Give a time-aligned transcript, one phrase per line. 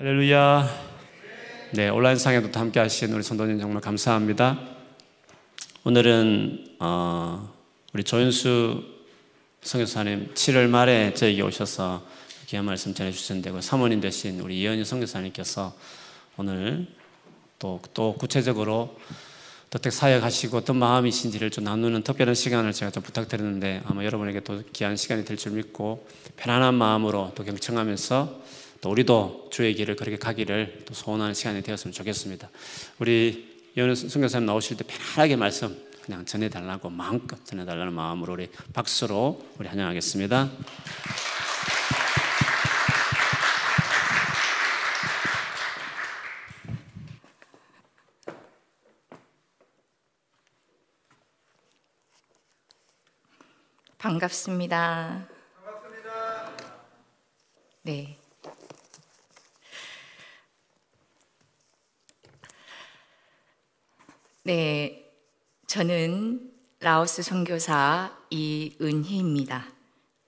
[0.00, 0.66] 할렐루야.
[1.72, 4.58] 네, 온라인 상에도 함께 하신 우리 성도님 정말 감사합니다.
[5.84, 7.52] 오늘은 어,
[7.92, 8.82] 우리 조윤수
[9.60, 12.02] 성교사님 7월 말에 저에게 오셔서
[12.46, 15.76] 귀한 말씀 전해주셨는데 그 사모님 되신 우리 이현희 성교사님께서
[16.38, 16.86] 오늘
[17.58, 18.96] 또, 또 구체적으로
[19.66, 24.96] 어떻게 사역하시고 어떤 마음이신지를 좀 나누는 특별한 시간을 제가 좀 부탁드렸는데 아마 여러분에게 또 귀한
[24.96, 30.94] 시간이 될 줄 믿고 편안한 마음으로 또 경청하면서 또 우리도 주의 길을 그렇게 가기를 또
[30.94, 32.48] 소원하는 시간이 되었으면 좋겠습니다.
[32.98, 39.68] 우리 이현우 선교사님 나오실 때 편안하게 말씀 그냥 전해달라고 마음껏 전해달라는 마음으로 우리 박수로 우리
[39.68, 40.50] 환영하겠습니다.
[53.98, 55.28] 반갑습니다.
[57.82, 58.19] 네.
[64.42, 65.06] 네.
[65.66, 69.66] 저는 라오스 선교사 이은희입니다.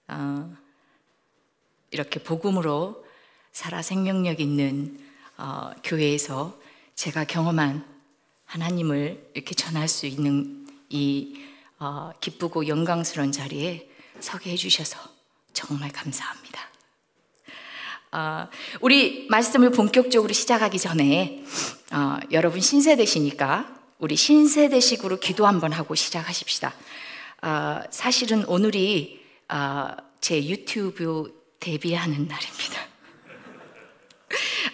[0.09, 0.55] 어,
[1.91, 3.07] 이렇게 복음으로
[3.53, 5.01] 살아 생명력 있는
[5.39, 6.61] 어, 교회에서
[6.95, 7.87] 제가 경험한
[8.45, 11.43] 하나님을 이렇게 전할 수 있는 이
[11.79, 13.89] 어, 기쁘고 영광스러운 자리에
[14.21, 15.01] 서게 해주셔서
[15.55, 16.61] 정말 감사합니다.
[18.13, 18.49] 어,
[18.83, 21.45] 우리 말씀을 본격적으로 시작하기 전에
[21.93, 26.75] 어, 여러분 신세대시니까 우리 신세대식으로 기도 한번 하고 시작하십시다.
[27.43, 32.83] 어, 사실은 오늘이 어, 제 유튜브 데뷔하는 날입니다.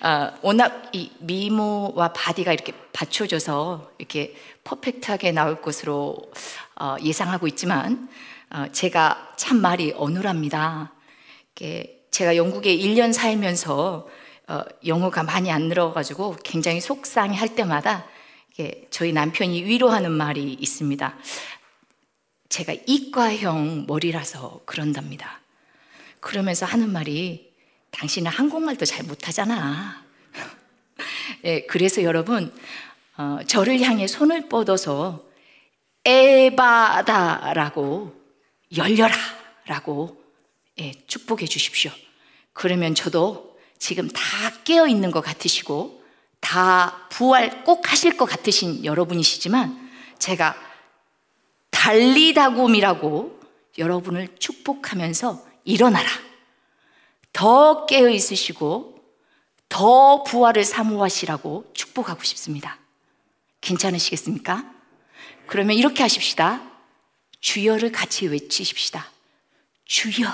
[0.03, 4.35] 어, 워낙 이 미모와 body가 이렇게 받쳐져서 이렇게
[4.65, 6.33] 퍼펙트하게 나올 것으로
[6.81, 8.09] 어, 예상하고 있지만
[8.49, 10.95] 어, 제가 참 말이 어눌합니다.
[12.13, 14.09] 제가 영국에 1년 살면서
[14.47, 18.07] 어, 영어가 많이 안 늘어가지고 굉장히 속상해 할 때마다
[18.91, 21.17] 저희 남편이 위로하는 말이 있습니다.
[22.49, 25.41] 제가 이과형 머리라서 그런답니다.
[26.19, 27.53] 그러면서 하는 말이
[27.93, 30.05] 당신은 한국말도 잘 못하잖아.
[31.45, 32.53] 예, 그래서 여러분
[33.17, 35.25] 어, 저를 향해 손을 뻗어서
[36.05, 37.33] 에바다라고
[38.77, 40.25] 열려라라고
[40.81, 41.93] 예, 축복해 주십시오.
[42.53, 44.23] 그러면 저도 지금 다
[44.65, 45.98] 깨어 있는 것 같으시고
[46.41, 50.57] 다 부활 꼭 하실 것 같으신 여러분이시지만 제가
[51.71, 53.41] 달리다곰이라고
[53.79, 56.09] 여러분을 축복하면서 일어나라.
[57.33, 58.99] 더 깨어 있으시고
[59.69, 62.79] 더 부활을 사모하시라고 축복하고 싶습니다.
[63.61, 64.65] 괜찮으시겠습니까?
[65.47, 66.63] 그러면 이렇게 하십시다.
[67.41, 69.11] 주여를 같이 외치십시다.
[69.85, 70.29] 주여.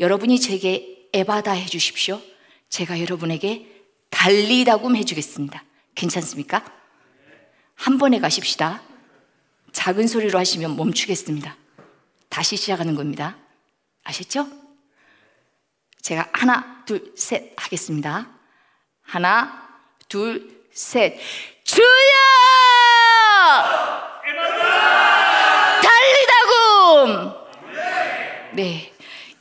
[0.00, 2.20] 여러분이 제게 에바다 해주십시오.
[2.68, 3.73] 제가 여러분에게
[4.14, 5.64] 달리다고 해주겠습니다.
[5.96, 6.64] 괜찮습니까?
[7.74, 8.80] 한 번에 가십시다.
[9.72, 11.56] 작은 소리로 하시면 멈추겠습니다.
[12.28, 13.36] 다시 시작하는 겁니다.
[14.04, 14.46] 아셨죠?
[16.00, 18.28] 제가 하나, 둘, 셋 하겠습니다.
[19.02, 19.68] 하나,
[20.08, 21.18] 둘, 셋.
[21.64, 21.84] 주여!
[25.82, 27.32] 달리다금!
[28.52, 28.92] 네.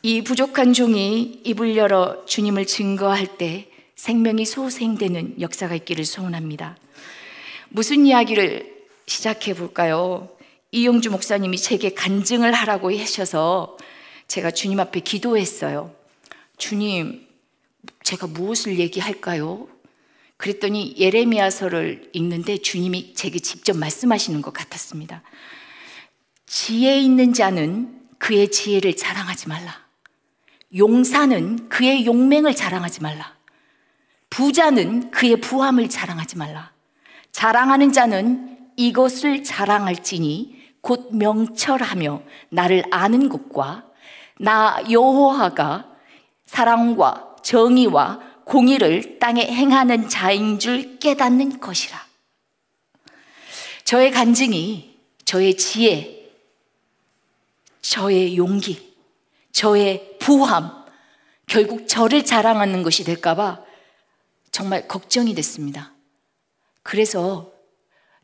[0.02, 3.70] 이 부족한 종이 입을 열어 주님을 증거할 때
[4.04, 6.76] 생명이 소생되는 역사가 있기를 소원합니다.
[7.70, 10.28] 무슨 이야기를 시작해 볼까요?
[10.72, 13.78] 이용주 목사님이 제게 간증을 하라고 하셔서
[14.28, 15.96] 제가 주님 앞에 기도했어요.
[16.58, 17.26] 주님,
[18.04, 19.70] 제가 무엇을 얘기할까요?
[20.36, 25.24] 그랬더니 예레미야서를 읽는데 주님이 제게 직접 말씀하시는 것 같았습니다.
[26.46, 29.82] 지혜 있는 자는 그의 지혜를 자랑하지 말라.
[30.76, 33.34] 용사는 그의 용맹을 자랑하지 말라.
[34.34, 36.72] 부자는 그의 부함을 자랑하지 말라.
[37.32, 43.86] 자랑하는 자는 이것을 자랑할지니 곧 명철하며 나를 아는 것과
[44.40, 45.86] 나 여호와가
[46.48, 52.04] 사랑과 정의와 공의를 땅에 행하는 자인 줄 깨닫는 것이라.
[53.84, 56.32] 저의 간증이 저의 지혜,
[57.82, 58.96] 저의 용기,
[59.52, 60.86] 저의 부함,
[61.46, 63.73] 결국 저를 자랑하는 것이 될까봐
[64.54, 65.94] 정말 걱정이 됐습니다.
[66.84, 67.52] 그래서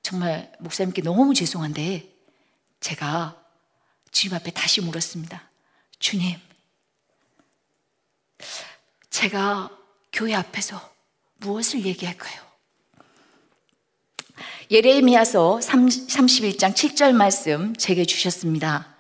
[0.04, 2.08] 정말 목사님께 너무 죄송한데
[2.80, 3.36] 제가
[4.12, 5.50] 주님 앞에 다시 물었습니다.
[5.98, 6.38] 주님,
[9.10, 9.76] 제가
[10.14, 10.94] 교회 앞에서
[11.38, 12.48] 무엇을 얘기할까요?
[14.70, 18.96] 예레미야서 31장 7절 말씀 제게 주셨습니다.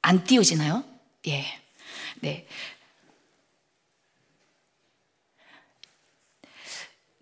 [0.00, 0.84] 안 띄워지나요?
[1.26, 1.44] 예.
[2.20, 2.46] 네.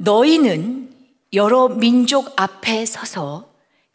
[0.03, 0.93] 너희는
[1.33, 3.53] 여러 민족 앞에 서서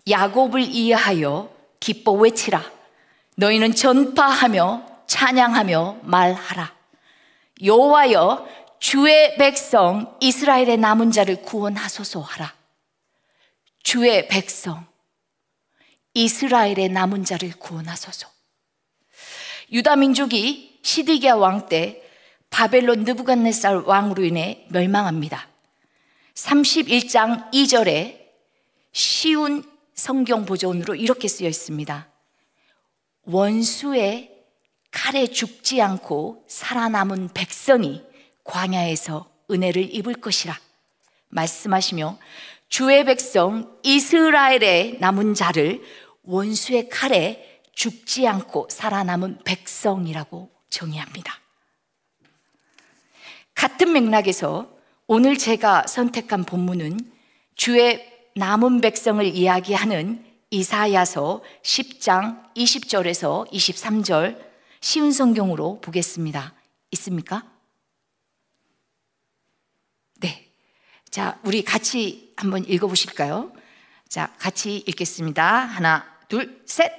[0.10, 2.64] 야곱을 이해하여 기뻐 외치라.
[3.36, 6.74] 너희는 전파하며 찬양하며 말하라.
[7.62, 8.48] 여호와여
[8.80, 12.54] 주의 백성 이스라엘의 남은 자를 구원하소서 하라.
[13.84, 14.86] 주의 백성
[16.14, 18.30] 이스라엘의 남은 자를 구원하소서.
[19.74, 22.02] 유다 민족이 시디기야 왕 때
[22.50, 25.57] 바벨론 느부갓네살 왕으로 인해 멸망합니다.
[26.38, 28.20] 31장 2절에
[28.92, 29.64] 쉬운
[29.96, 32.08] 성경 보존으로 이렇게 쓰여 있습니다.
[33.24, 34.38] 원수의
[34.92, 38.04] 칼에 죽지 않고 살아남은 백성이
[38.44, 40.58] 광야에서 은혜를 입을 것이라
[41.30, 42.20] 말씀하시며
[42.70, 45.82] 주의 백성 이스라엘의 남은 자를
[46.24, 51.40] 원수의 칼에 죽지 않고 살아남은 백성이라고 정의합니다.
[53.56, 54.77] 같은 맥락에서
[55.10, 57.00] 오늘 제가 선택한 본문은
[57.56, 58.06] 주의
[58.36, 64.38] 남은 백성을 이야기하는 이사야서 10장 20절에서 23절
[64.82, 66.54] 쉬운 성경으로 보겠습니다.
[66.92, 67.46] 있습니까?
[70.20, 70.52] 네.
[71.10, 73.54] 자, 우리 같이 한번 읽어보실까요?
[74.10, 75.46] 자, 같이 읽겠습니다.
[75.46, 76.92] 하나, 둘, 셋.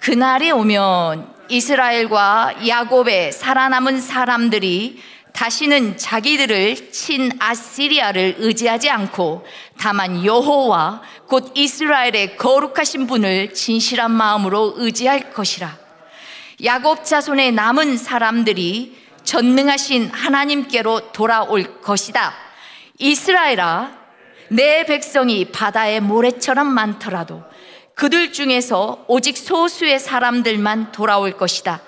[0.00, 5.00] 그날이 오면 이스라엘과 야곱의 살아남은 사람들이
[5.32, 9.46] 다시는 자기들을 친 아시리아를 의지하지 않고
[9.78, 15.78] 다만 여호와 곧 이스라엘의 거룩하신 분을 진실한 마음으로 의지할 것이라.
[16.64, 22.34] 야곱 자손의 남은 사람들이 전능하신 하나님께로 돌아올 것이다.
[22.98, 23.98] 이스라엘아,
[24.48, 27.44] 내 백성이 바다의 모래처럼 많더라도
[27.94, 31.80] 그들 중에서 오직 소수의 사람들만 돌아올 것이다.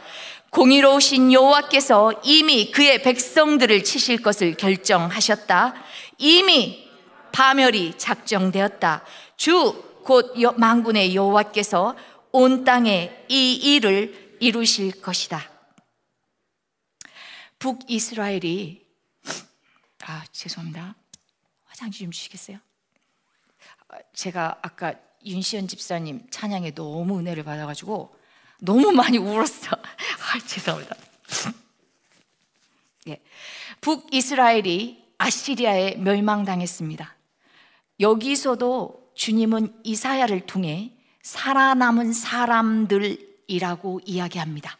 [0.52, 5.74] 공의로우신 여호와께서 이미 그의 백성들을 치실 것을 결정하셨다.
[6.18, 6.90] 이미
[7.32, 9.02] 파멸이 작정되었다.
[9.36, 11.96] 주곧 망군의 여호와께서
[12.32, 15.50] 온 땅에 이 일을 이루실 것이다.
[17.58, 18.86] 북이스라엘이
[20.04, 20.94] 아 죄송합니다.
[21.64, 22.58] 화장지 좀 주시겠어요?
[24.12, 24.94] 제가 아까
[25.24, 28.20] 윤시연 집사님 찬양에 너무 은혜를 받아가지고
[28.60, 29.76] 너무 많이 울었어.
[30.32, 30.96] 아, 죄송합니다.
[33.08, 33.22] 예.
[33.82, 37.14] 북이스라엘이 아시리아에 멸망당했습니다.
[38.00, 44.78] 여기서도 주님은 이사야를 통해 살아남은 사람들이라고 이야기합니다.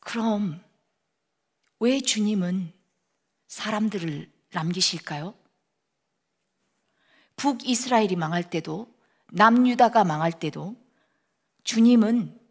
[0.00, 0.60] 그럼
[1.78, 2.72] 왜 주님은
[3.46, 5.34] 사람들을 남기실까요?
[7.36, 8.92] 북이스라엘이 망할 때도
[9.30, 10.74] 남유다가 망할 때도
[11.62, 12.43] 주님은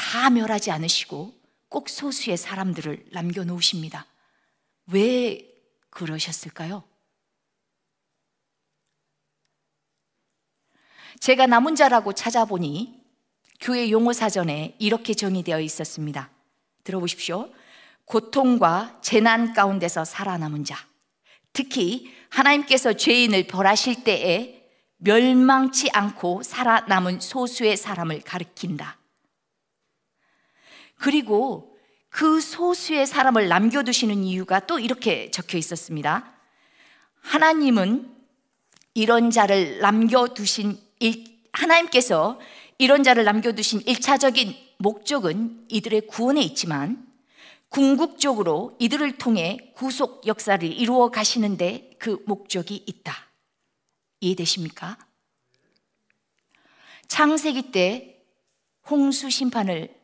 [0.00, 1.38] 다 멸하지 않으시고
[1.68, 4.06] 꼭 소수의 사람들을 남겨놓으십니다.
[4.86, 5.46] 왜
[5.90, 6.82] 그러셨을까요?
[11.20, 12.98] 제가 남은 자라고 찾아보니
[13.60, 16.30] 교회 용어 사전에 이렇게 정의되어 있었습니다.
[16.82, 17.52] 들어보십시오.
[18.06, 20.88] 고통과 재난 가운데서 살아남은 자.
[21.52, 24.66] 특히 하나님께서 죄인을 벌하실 때에
[24.96, 28.99] 멸망치 않고 살아남은 소수의 사람을 가리킨다.
[31.00, 31.74] 그리고
[32.10, 36.34] 그 소수의 사람을 남겨두시는 이유가 또 이렇게 적혀 있었습니다.
[37.22, 38.14] 하나님은
[38.92, 42.38] 이런 자를 남겨두신 일, 하나님께서
[42.76, 47.06] 이런 자를 남겨두신 일차적인 목적은 이들의 구원에 있지만
[47.70, 53.14] 궁극적으로 이들을 통해 구속 역사를 이루어 가시는데 그 목적이 있다.
[54.20, 54.98] 이해되십니까?
[57.08, 58.22] 창세기 때
[58.90, 59.99] 홍수 심판을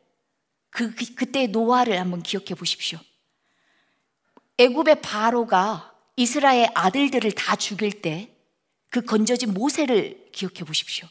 [0.77, 2.99] 그, 그 그때 노아를 한번 기억해 보십시오.
[4.59, 8.37] 애굽의 바로가 이스라엘 아들들을 다 죽일 때
[8.91, 11.07] 그 건져진 모세를 기억해 보십시오.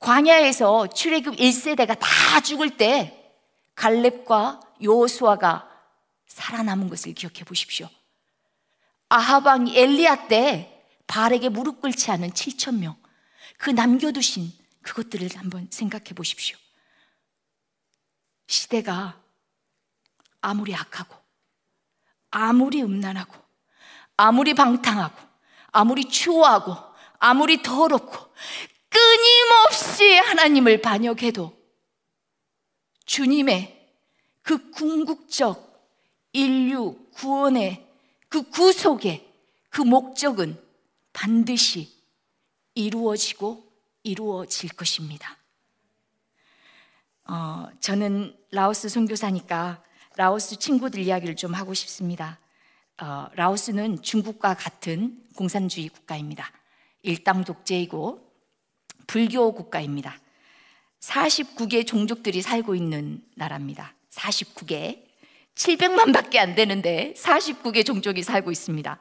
[0.00, 3.32] 광야에서 출애굽 1세대가 다 죽을 때
[3.76, 5.68] 갈렙과 요수아가
[6.26, 7.88] 살아남은 것을 기억해 보십시오.
[9.08, 12.96] 아하방 엘리야 때 발에게 무릎 꿇지 않은 7천 명,
[13.58, 14.50] 그 남겨두신
[14.82, 16.56] 그것들을 한번 생각해 보십시오.
[18.46, 19.20] 시대가
[20.40, 21.16] 아무리 악하고,
[22.30, 23.34] 아무리 음란하고,
[24.16, 25.16] 아무리 방탕하고,
[25.72, 26.76] 아무리 추워하고,
[27.18, 28.32] 아무리 더럽고,
[28.88, 31.56] 끊임없이 하나님을 반역해도
[33.04, 33.76] 주님의
[34.42, 35.66] 그 궁극적
[36.32, 37.86] 인류 구원의
[38.28, 39.26] 그 구속의
[39.70, 40.62] 그 목적은
[41.12, 41.92] 반드시
[42.74, 43.66] 이루어지고
[44.02, 45.35] 이루어질 것입니다.
[47.28, 49.82] 어, 저는 라오스 선교사니까
[50.16, 52.38] 라오스 친구들 이야기를 좀 하고 싶습니다.
[53.02, 56.50] 어, 라오스는 중국과 같은 공산주의 국가입니다.
[57.02, 58.20] 일당 독재이고
[59.06, 60.16] 불교 국가입니다.
[61.00, 63.94] 49개 종족들이 살고 있는 나라입니다.
[64.12, 65.04] 49개.
[65.56, 68.98] 700만 밖에 안 되는데 49개 종족이 살고 있습니다.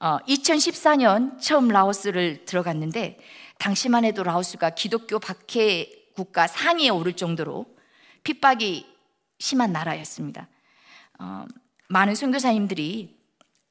[0.00, 3.18] 어, 2014년 처음 라오스를 들어갔는데
[3.58, 7.66] 당시만 해도 라오스가 기독교 박해 국가 상위에 오를 정도로
[8.24, 8.86] 핍박이
[9.38, 10.48] 심한 나라였습니다.
[11.18, 11.46] 어,
[11.88, 13.18] 많은 선교사님들이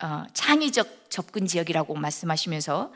[0.01, 2.93] 어, 창의적 접근 지역이라고 말씀하시면서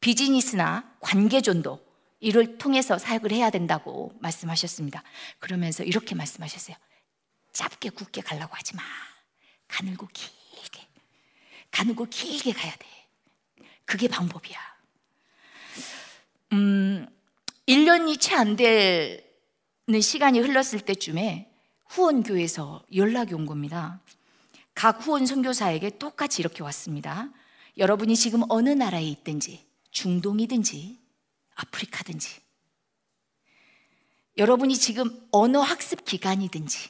[0.00, 1.86] 비즈니스나 관계존도
[2.20, 5.02] 이를 통해서 사역을 해야 된다고 말씀하셨습니다.
[5.38, 6.76] 그러면서 이렇게 말씀하셨어요.
[7.52, 8.82] 짧게 굵게 가려고 하지 마.
[9.68, 10.88] 가늘고 길게.
[11.70, 12.86] 가늘고 길게 가야 돼.
[13.84, 14.58] 그게 방법이야.
[16.52, 17.06] 음,
[17.68, 21.52] 1년이 채 안 되는 시간이 흘렀을 때쯤에
[21.88, 24.00] 후원교에서 연락이 온 겁니다.
[24.74, 27.28] 각 후원 선교사에게 똑같이 이렇게 왔습니다.
[27.76, 30.98] 여러분이 지금 어느 나라에 있든지 중동이든지
[31.56, 32.40] 아프리카든지
[34.38, 36.88] 여러분이 지금 언어 학습 기간이든지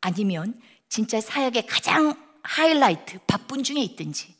[0.00, 0.58] 아니면
[0.88, 4.34] 진짜 사역의 가장 하이라이트 바쁜 중에 있든지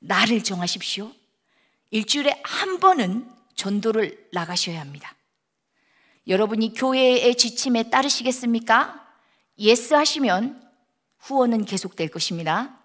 [0.00, 1.12] 나를 정하십시오.
[1.90, 5.14] 일주일에 한 번은 전도를 나가셔야 합니다.
[6.26, 9.04] 여러분이 교회의 지침에 따르시겠습니까?
[9.58, 10.62] Yes 하시면
[11.18, 12.78] 후원은 계속될 것입니다.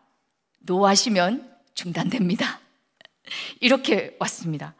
[0.60, 2.60] No 하시면 중단됩니다.
[3.60, 4.76] 이렇게 왔습니다.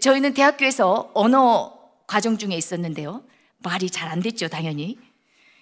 [0.00, 3.24] 저희는 대학교에서 언어 과정 중에 있었는데요.
[3.58, 4.98] 말이 잘 안 됐죠, 당연히.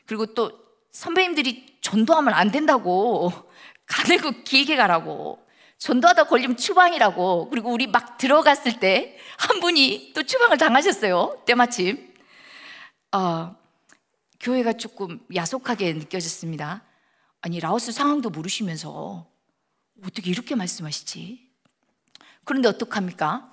[0.06, 0.52] 그리고 또
[0.92, 3.30] 선배님들이 전도하면 안 된다고
[3.86, 5.38] 가늘고 길게 가라고
[5.78, 7.48] 전도하다 걸리면 추방이라고.
[7.50, 12.12] 그리고 우리 막 들어갔을 때 한 분이 또 추방을 당하셨어요 때마침.
[13.12, 13.56] 어,
[14.40, 16.82] 교회가 조금 야속하게 느껴졌습니다.
[17.40, 19.26] 아니 라오스 상황도 모르시면서
[20.04, 21.48] 어떻게 이렇게 말씀하시지?
[22.44, 23.52] 그런데 어떡합니까?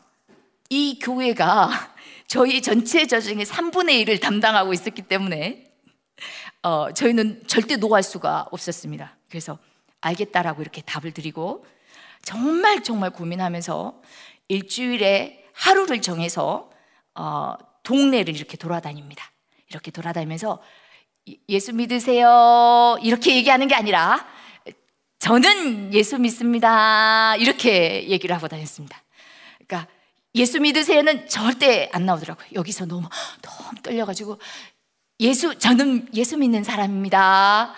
[0.69, 1.69] 이 교회가
[2.27, 5.71] 저희 전체 저중에 3분의 1을 담당하고 있었기 때문에
[6.63, 9.17] 어, 저희는 절대 노할 수가 없었습니다.
[9.29, 9.59] 그래서
[10.01, 11.65] 알겠다라고 이렇게 답을 드리고
[12.25, 14.01] 정말 정말 고민하면서
[14.49, 16.69] 일주일에 하루를 정해서
[17.13, 17.53] 어,
[17.83, 19.31] 동네를 이렇게 돌아다닙니다.
[19.69, 20.61] 이렇게 돌아다니면서
[21.49, 24.27] 예수 믿으세요 이렇게 얘기하는 게 아니라
[25.19, 29.01] 저는 예수 믿습니다 이렇게 얘기를 하고 다녔습니다.
[29.65, 29.89] 그러니까
[30.35, 32.47] 예수 믿으세요는 절대 안 나오더라고요.
[32.53, 33.07] 여기서 너무
[33.41, 34.39] 너무 떨려가지고
[35.21, 37.73] 예수 저는 예수 믿는 사람입니다.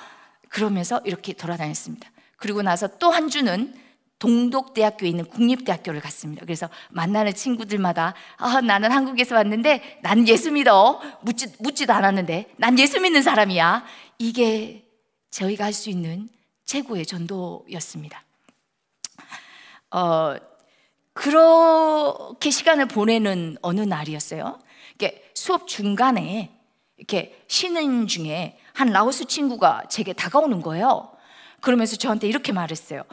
[0.49, 2.09] 그러면서 이렇게 돌아다녔습니다.
[2.37, 3.73] 그리고 나서 또 한 주는
[4.19, 6.45] 동독대학교에 있는 국립대학교를 갔습니다.
[6.45, 10.99] 그래서 만나는 친구들마다 아, 나는 한국에서 왔는데 난 예수 믿어.
[11.21, 13.85] 묻지, 묻지도 않았는데 난 예수 믿는 사람이야.
[14.17, 14.85] 이게
[15.29, 16.29] 저희가 할 수 있는
[16.65, 18.23] 최고의 전도였습니다.
[19.91, 20.35] 어,
[21.13, 24.59] 그렇게 시간을 보내는 어느 날이었어요.
[24.95, 26.51] 이게 수업 중간에
[26.97, 31.11] 이렇게 쉬는 중에 한 라오스 친구가 제게 다가오는 거예요.
[31.61, 33.03] 그러면서 저한테 이렇게 말했어요.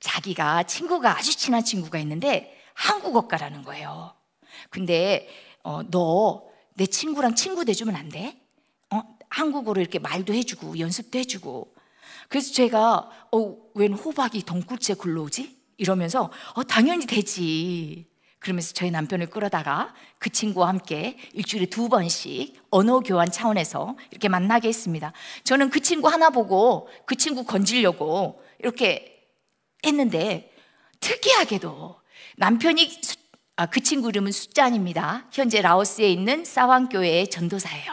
[0.00, 4.14] 자기가 친구가 아주 친한 친구가 있는데 한국어과라는 거예요.
[4.70, 5.28] 근데
[5.62, 8.40] 어, 너 내 친구랑 친구 돼주면 안 돼?
[8.90, 11.74] 어, 한국어로 이렇게 말도 해주고 연습도 해주고.
[12.30, 15.58] 그래서 제가 어, 웬 호박이 덩굴째 굴러오지?
[15.76, 18.06] 이러면서 어, 당연히 되지.
[18.38, 24.68] 그러면서 저희 남편을 끌어다가 그 친구와 함께 일주일에 두 번씩 언어 교환 차원에서 이렇게 만나게
[24.68, 25.12] 했습니다.
[25.44, 29.19] 저는 그 친구 하나 보고 그 친구 건지려고 이렇게
[29.84, 30.52] 했는데
[31.00, 32.00] 특이하게도
[32.36, 33.00] 남편이
[33.56, 35.26] 아, 그 친구 이름은 숫잔입니다.
[35.32, 37.92] 현재 라오스에 있는 사왕교회의 전도사예요.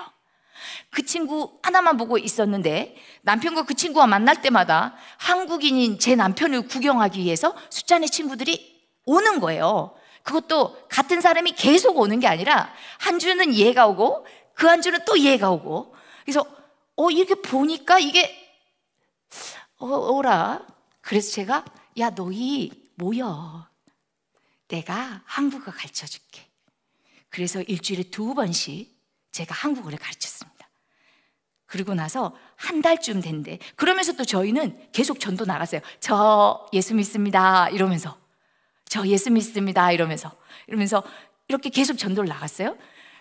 [0.90, 7.54] 그 친구 하나만 보고 있었는데 남편과 그 친구와 만날 때마다 한국인인 제 남편을 구경하기 위해서
[7.70, 9.96] 숫잔의 친구들이 오는 거예요.
[10.24, 15.20] 그것도 같은 사람이 계속 오는 게 아니라 한 주는 얘가 오고 그 한 주는 또
[15.20, 15.94] 얘가 오고
[16.26, 16.46] 그래서
[16.96, 18.34] 어 이렇게 보니까 이게
[19.78, 20.62] 어 오라
[21.08, 21.64] 그래서 제가
[22.00, 23.68] 야 너희 모여
[24.68, 26.46] 내가 한국어 가르쳐 줄게
[27.30, 28.96] 그래서 일주일에 두 번씩
[29.32, 30.70] 제가 한국어를 가르쳤습니다
[31.66, 38.18] 그리고 나서 한 달쯤 된대 그러면서 또 저희는 계속 전도 나갔어요 저 예수 믿습니다 이러면서
[38.90, 39.92] 저 예수 믿습니다.
[39.92, 40.32] 이러면서.
[40.68, 41.04] 이러면서
[41.48, 42.78] 이렇게 계속 전도를 나갔어요.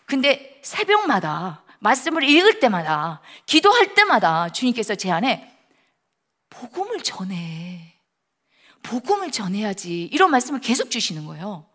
[0.06, 5.55] 근데 새벽마다 말씀을 읽을 때마다 기도할 때마다 주님께서 제 안에
[6.56, 7.94] 복음을 전해.
[8.82, 10.04] 복음을 전해야지.
[10.04, 11.66] 이런 말씀을 계속 주시는 거예요.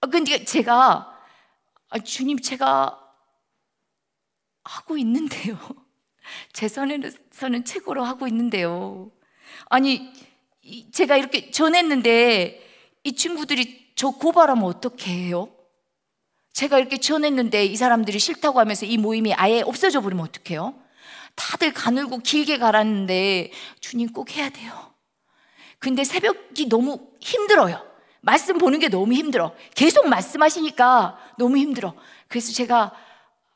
[0.00, 1.18] 아, 근데 제가
[1.88, 2.98] 아, 주님 제가
[4.64, 5.58] 하고 있는데요.
[6.52, 9.10] 제 선에서는 최고로 하고 있는데요.
[9.66, 10.12] 아니,
[10.92, 12.62] 제가 이렇게 전했는데
[13.04, 15.48] 이 친구들이 저 고발하면 어떻게 해요?
[16.52, 20.81] 제가 이렇게 전했는데 이 사람들이 싫다고 하면서 이 모임이 아예 없어져 버리면 어떡해요?
[21.34, 24.94] 다들 가늘고 길게 가랐는데 주님 꼭 해야 돼요.
[25.78, 27.84] 근데 새벽이 너무 힘들어요.
[28.20, 29.54] 말씀 보는 게 너무 힘들어.
[29.74, 31.94] 계속 말씀하시니까 너무 힘들어.
[32.28, 32.92] 그래서 제가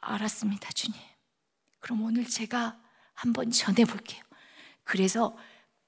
[0.00, 1.00] 알았습니다, 주님.
[1.78, 2.76] 그럼 오늘 제가
[3.14, 4.22] 한번 전해볼게요.
[4.82, 5.36] 그래서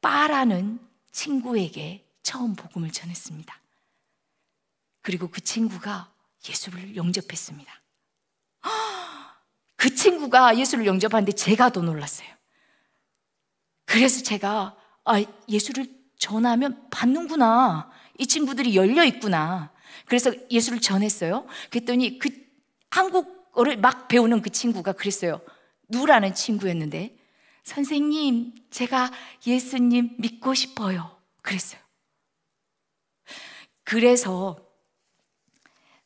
[0.01, 0.79] 빠라는
[1.11, 3.61] 친구에게 처음 복음을 전했습니다.
[5.03, 6.13] 그리고 그 친구가
[6.49, 7.83] 예수를 영접했습니다.
[9.79, 12.29] 그 친구가 예수를 영접하는데 제가 더 놀랐어요.
[13.87, 15.87] 그래서 제가 아, 예수를
[16.19, 17.89] 전하면 받는구나.
[18.19, 19.73] 이 친구들이 열려 있구나.
[20.05, 21.47] 그래서 예수를 전했어요.
[21.71, 22.29] 그랬더니 그
[22.91, 25.41] 한국어를 막 배우는 그 친구가 그랬어요.
[25.89, 27.17] 누라는 친구였는데
[27.63, 29.13] 선생님, 제가
[29.47, 31.17] 예수님 믿고 싶어요.
[31.43, 31.81] 그랬어요.
[33.85, 34.57] 그래서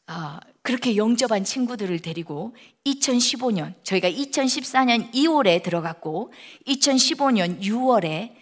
[0.06, 2.54] 아, 그렇게 영접한 친구들을 데리고
[2.87, 6.32] 2015년, 저희가 2014년 2월에 들어갔고
[6.66, 8.35] 2015년 6월에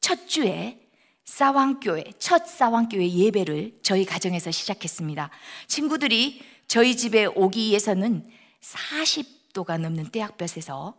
[0.00, 0.80] 첫 주에
[1.24, 5.30] 사왕교회, 첫 사왕교회 예배를 저희 가정에서 시작했습니다.
[5.68, 8.28] 친구들이 저희 집에 오기 위해서는
[8.62, 10.94] 40도가 넘는 떼약볕에서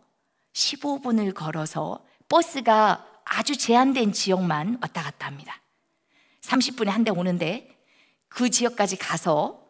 [0.54, 5.60] 15분을 걸어서 버스가 아주 제한된 지역만 왔다 갔다 합니다.
[6.42, 7.68] 30분에 한 대 오는데
[8.28, 9.61] 그 지역까지 가서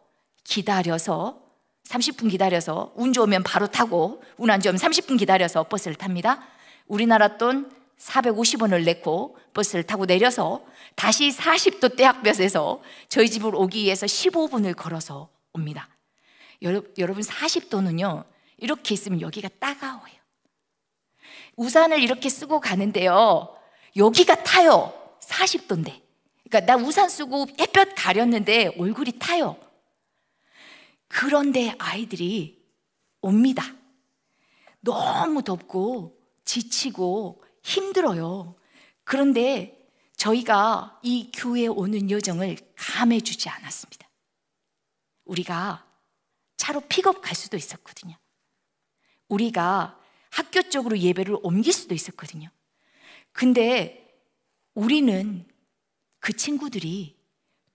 [0.43, 1.41] 기다려서
[1.87, 6.43] 30분 기다려서 운 좋으면 바로 타고 운 안 좋으면 30분 기다려서 버스를 탑니다.
[6.87, 14.75] 우리나라 돈 450원을 내고 버스를 타고 내려서 다시 40도 대학볕에서 저희 집으로 오기 위해서 15분을
[14.75, 15.89] 걸어서 옵니다.
[16.61, 18.25] 여러분 40도는요
[18.57, 20.13] 이렇게 있으면 여기가 따가워요.
[21.55, 23.55] 우산을 이렇게 쓰고 가는데요
[23.95, 24.93] 여기가 타요.
[25.21, 26.01] 40도인데.
[26.49, 29.57] 그러니까 나 우산 쓰고 햇볕 가렸는데 얼굴이 타요.
[31.13, 32.59] 그런데 아이들이
[33.21, 33.63] 옵니다.
[34.79, 38.55] 너무 덥고 지치고 힘들어요.
[39.03, 39.79] 그런데
[40.17, 44.09] 저희가 이 교회에 오는 여정을 감해주지 않았습니다.
[45.25, 45.87] 우리가
[46.57, 48.17] 차로 픽업 갈 수도 있었거든요.
[49.29, 49.99] 우리가
[50.31, 52.49] 학교 쪽으로 예배를 옮길 수도 있었거든요.
[53.31, 54.19] 근데
[54.73, 55.47] 우리는
[56.19, 57.15] 그 친구들이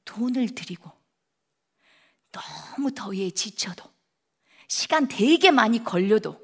[0.05, 0.98] 돈을 들이고
[2.33, 3.85] 너무 더위에 지쳐도
[4.69, 6.41] 시간 되게 많이 걸려도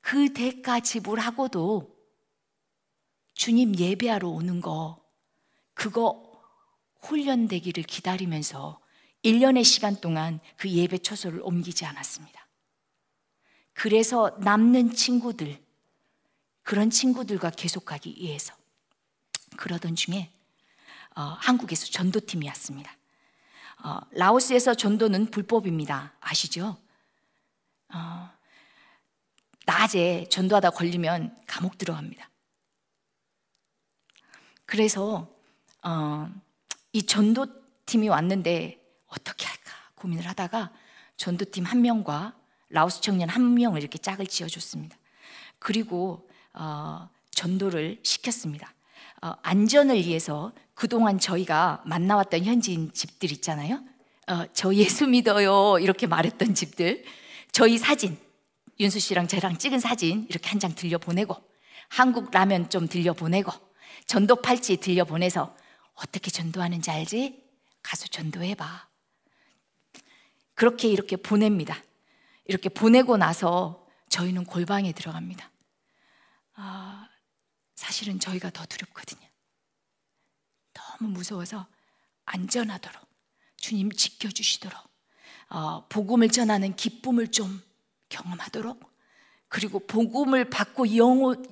[0.00, 1.96] 그 대가 지불하고도
[3.34, 5.04] 주님 예배하러 오는 거
[5.74, 6.42] 그거
[7.00, 8.80] 훈련되기를 기다리면서
[9.24, 12.48] 1년의 시간 동안 그 예배 초소를 옮기지 않았습니다.
[13.72, 15.62] 그래서 남는 친구들
[16.62, 18.54] 그런 친구들과 계속하기 위해서
[19.56, 20.32] 그러던 중에
[21.14, 22.97] 어, 한국에서 전도팀이 왔습니다.
[23.82, 26.12] 어, 라오스에서 전도는 불법입니다.
[26.20, 26.76] 아시죠?
[27.92, 28.30] 어,
[29.66, 32.28] 낮에 전도하다 걸리면 감옥 들어갑니다.
[34.64, 35.28] 그래서
[35.82, 36.30] 어,
[36.92, 40.72] 이 전도팀이 왔는데 어떻게 할까 고민을 하다가
[41.16, 42.34] 전도팀 한 명과
[42.70, 44.96] 라오스 청년 한 명을 이렇게 짝을 지어줬습니다.
[45.58, 48.72] 그리고 어, 전도를 시켰습니다.
[49.22, 53.82] 어, 안전을 위해서 그동안 저희가 만나왔던 현지인 집들 있잖아요.
[54.28, 55.80] 어, 저 예수 믿어요.
[55.80, 57.04] 이렇게 말했던 집들.
[57.50, 58.16] 저희 사진,
[58.78, 61.34] 윤수 씨랑 저랑 찍은 사진 이렇게 한 장 들려보내고,
[61.88, 63.50] 한국 라면 좀 들려보내고,
[64.06, 65.56] 전도 팔찌 들려보내서
[65.94, 67.42] 어떻게 전도하는지 알지?
[67.82, 68.86] 가서 전도해봐.
[70.54, 71.76] 그렇게 이렇게 보냅니다.
[72.44, 75.50] 이렇게 보내고 나서 저희는 골방에 들어갑니다.
[76.54, 77.08] 아,
[77.74, 79.27] 사실은 저희가 더 두렵거든요.
[80.98, 81.66] 너무 무서워서
[82.24, 83.08] 안전하도록
[83.56, 84.78] 주님 지켜주시도록
[85.50, 87.62] 어, 복음을 전하는 기쁨을 좀
[88.08, 88.80] 경험하도록
[89.48, 91.44] 그리고 복음을 받고 영혼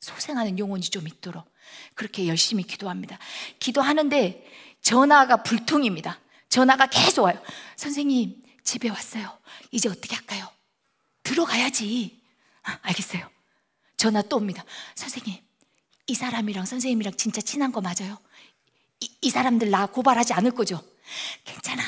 [0.00, 1.50] 소생하는 영혼이 좀 있도록
[1.94, 3.18] 그렇게 열심히 기도합니다.
[3.58, 4.46] 기도하는데
[4.82, 6.20] 전화가 불통입니다.
[6.48, 7.42] 전화가 계속 와요.
[7.76, 9.36] 선생님 집에 왔어요.
[9.72, 10.48] 이제 어떻게 할까요?
[11.22, 12.22] 들어가야지.
[12.62, 13.28] 아, 알겠어요.
[13.96, 14.64] 전화 또 옵니다.
[14.94, 15.42] 선생님
[16.08, 18.18] 이 사람이랑 선생님이랑 진짜 친한 거 맞아요?
[19.00, 20.82] 이, 이 사람들 나 고발하지 않을 거죠?
[21.44, 21.82] 괜찮아.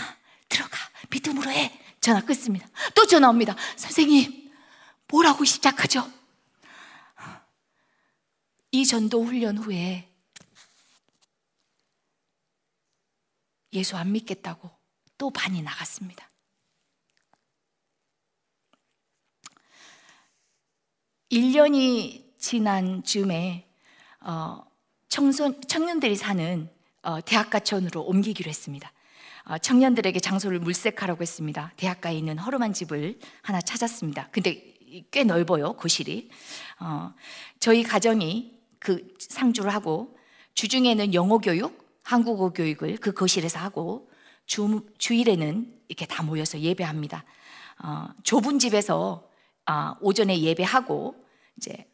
[0.49, 0.77] 들어가.
[1.11, 1.79] 믿음으로 해.
[2.01, 2.66] 전화 끊습니다.
[2.94, 3.57] 또 전화 옵니다.
[3.77, 4.53] 선생님,
[5.09, 6.11] 뭐라고 시작하죠?
[8.71, 10.09] 이 전도 훈련 후에
[13.73, 14.71] 예수 안 믿겠다고
[15.16, 16.29] 또 반이 나갔습니다.
[21.31, 23.68] 1년이 지난 즈음에
[24.21, 24.64] 어,
[25.09, 26.78] 청소, 청년들이 사는 어,
[27.25, 28.92] 대학가촌으로 옮기기로 했습니다.
[29.44, 31.73] 어, 청년들에게 장소를 물색하라고 했습니다.
[31.77, 34.29] 대학가에 있는 허름한 집을 하나 찾았습니다.
[34.31, 34.75] 근데
[35.11, 36.31] 꽤 넓어요, 거실이.
[36.81, 37.12] 어,
[37.61, 40.16] 저희 가정이 그 상주를 하고
[40.55, 44.11] 주중에는 영어 교육, 한국어 교육을 그 거실에서 하고
[44.47, 47.25] 주, 주일에는 이렇게 다 모여서 예배합니다.
[47.85, 49.29] 어, 좁은 집에서
[49.66, 51.14] 어, 오전에 예배하고
[51.57, 51.87] 이제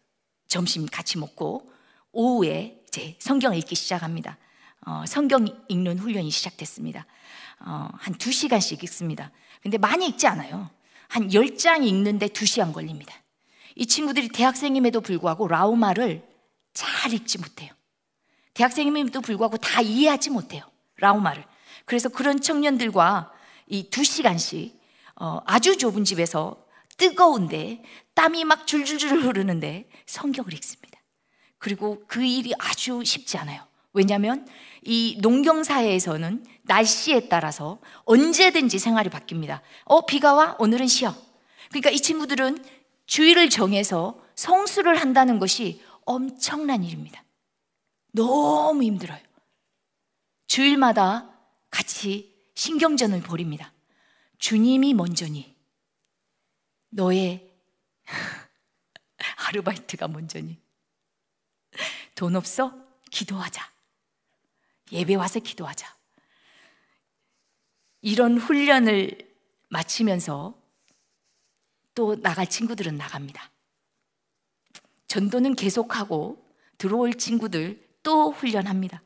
[0.48, 1.70] 점심 같이 먹고
[2.12, 4.38] 오후에 이제 성경 읽기 시작합니다.
[4.86, 7.06] 어, 성경 읽는 훈련이 시작됐습니다.
[7.60, 9.30] 어, 한 2시간씩 읽습니다.
[9.62, 10.70] 근데 많이 읽지 않아요.
[11.08, 13.14] 한 10장 읽는데 2시간 걸립니다.
[13.76, 16.22] 이 친구들이 대학생임에도 불구하고 라우마를
[16.74, 17.72] 잘 읽지 못해요.
[18.52, 20.62] 대학생임에도 불구하고 다 이해하지 못해요.
[20.96, 21.44] 라우마를.
[21.84, 23.32] 그래서 그런 청년들과
[23.66, 24.78] 이 2시간씩
[25.16, 26.64] 어, 아주 좁은 집에서
[26.96, 27.82] 뜨거운데
[28.14, 31.00] 땀이 막 줄줄줄 흐르는데 성경을 읽습니다.
[31.58, 33.66] 그리고 그 일이 아주 쉽지 않아요.
[33.94, 34.46] 왜냐하면
[34.82, 39.60] 이 농경 사회에서는 날씨에 따라서 언제든지 생활이 바뀝니다.
[39.84, 40.56] 어, 비가 와?
[40.58, 41.14] 오늘은 쉬어.
[41.68, 42.62] 그러니까 이 친구들은
[43.06, 47.22] 주일을 정해서 성수를 한다는 것이 엄청난 일입니다.
[48.12, 49.20] 너무 힘들어요.
[50.48, 51.30] 주일마다
[51.70, 53.72] 같이 신경전을 벌입니다.
[54.38, 55.56] 주님이 먼저니,
[56.90, 57.50] 너의
[59.48, 60.60] 아르바이트가 먼저니,
[62.14, 62.76] 돈 없어?
[63.10, 63.73] 기도하자.
[64.94, 65.92] 예배 와서 기도하자.
[68.00, 69.18] 이런 훈련을
[69.68, 70.54] 마치면서
[71.94, 73.50] 또 나갈 친구들은 나갑니다.
[75.08, 76.42] 전도는 계속하고
[76.78, 79.02] 들어올 친구들 또 훈련합니다.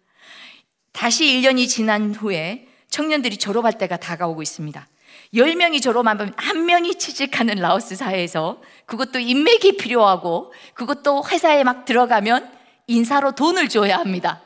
[0.93, 4.89] 다시 1년이 지난 후에 청년들이 졸업할 때가 다가오고 있습니다.
[5.35, 12.51] 10명이 졸업하면 한 명이 취직하는 라오스 사회에서 그것도 인맥이 필요하고 그것도 회사에 막 들어가면
[12.87, 14.43] 인사로 돈을 줘야 합니다.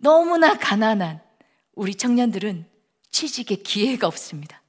[0.00, 1.20] 너무나 가난한
[1.74, 2.66] 우리 청년들은
[3.10, 4.62] 취직의 기회가 없습니다.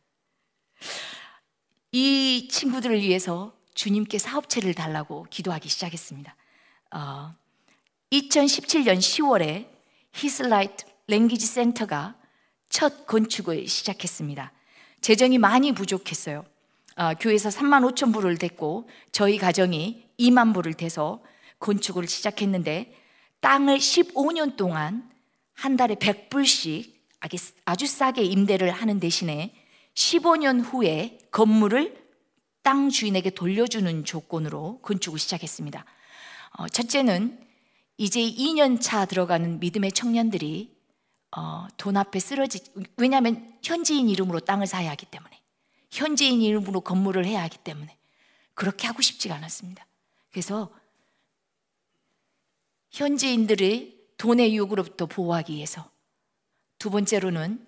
[1.93, 6.35] 이 친구들을 위해서 주님께 사업체를 달라고 기도하기 시작했습니다.
[6.91, 7.33] 어,
[8.11, 9.67] 2017년 10월에
[10.13, 12.15] 히슬라이트 랭귀지 센터가
[12.67, 14.51] 첫 건축을 시작했습니다.
[14.99, 16.45] 재정이 많이 부족했어요.
[16.97, 21.23] 어, 교회에서 3만 5천 불을 댔고 저희 가정이 2만 불을 대서
[21.59, 22.97] 건축을 시작했는데
[23.39, 25.09] 땅을 15년 동안
[25.61, 26.91] 한 달에 100불씩
[27.65, 29.53] 아주 싸게 임대를 하는 대신에
[29.93, 32.03] 15년 후에 건물을
[32.63, 35.85] 땅 주인에게 돌려주는 조건으로 건축을 시작했습니다.
[36.57, 37.39] 어, 첫째는
[37.97, 40.75] 이제 2년 차 들어가는 믿음의 청년들이
[41.37, 42.63] 어, 돈 앞에 쓰러지,
[42.97, 45.39] 왜냐하면 현지인 이름으로 땅을 사야 하기 때문에,
[45.91, 47.95] 현지인 이름으로 건물을 해야 하기 때문에,
[48.55, 49.85] 그렇게 하고 싶지가 않았습니다.
[50.31, 50.73] 그래서
[52.89, 55.89] 현지인들의 돈의 유혹으로부터 보호하기 위해서
[56.77, 57.65] 두 번째로는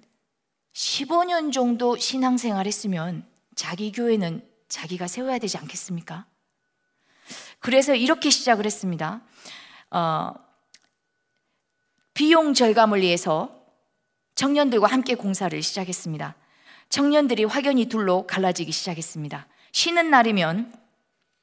[0.74, 6.28] 15년 정도 신앙생활 했으면 자기 교회는 자기가 세워야 되지 않겠습니까?
[7.60, 9.24] 그래서 이렇게 시작을 했습니다.
[9.90, 10.36] 어,
[12.14, 13.66] 비용 절감을 위해서
[14.36, 16.36] 청년들과 함께 공사를 시작했습니다.
[16.90, 19.48] 청년들이 확연히 둘로 갈라지기 시작했습니다.
[19.72, 20.72] 쉬는 날이면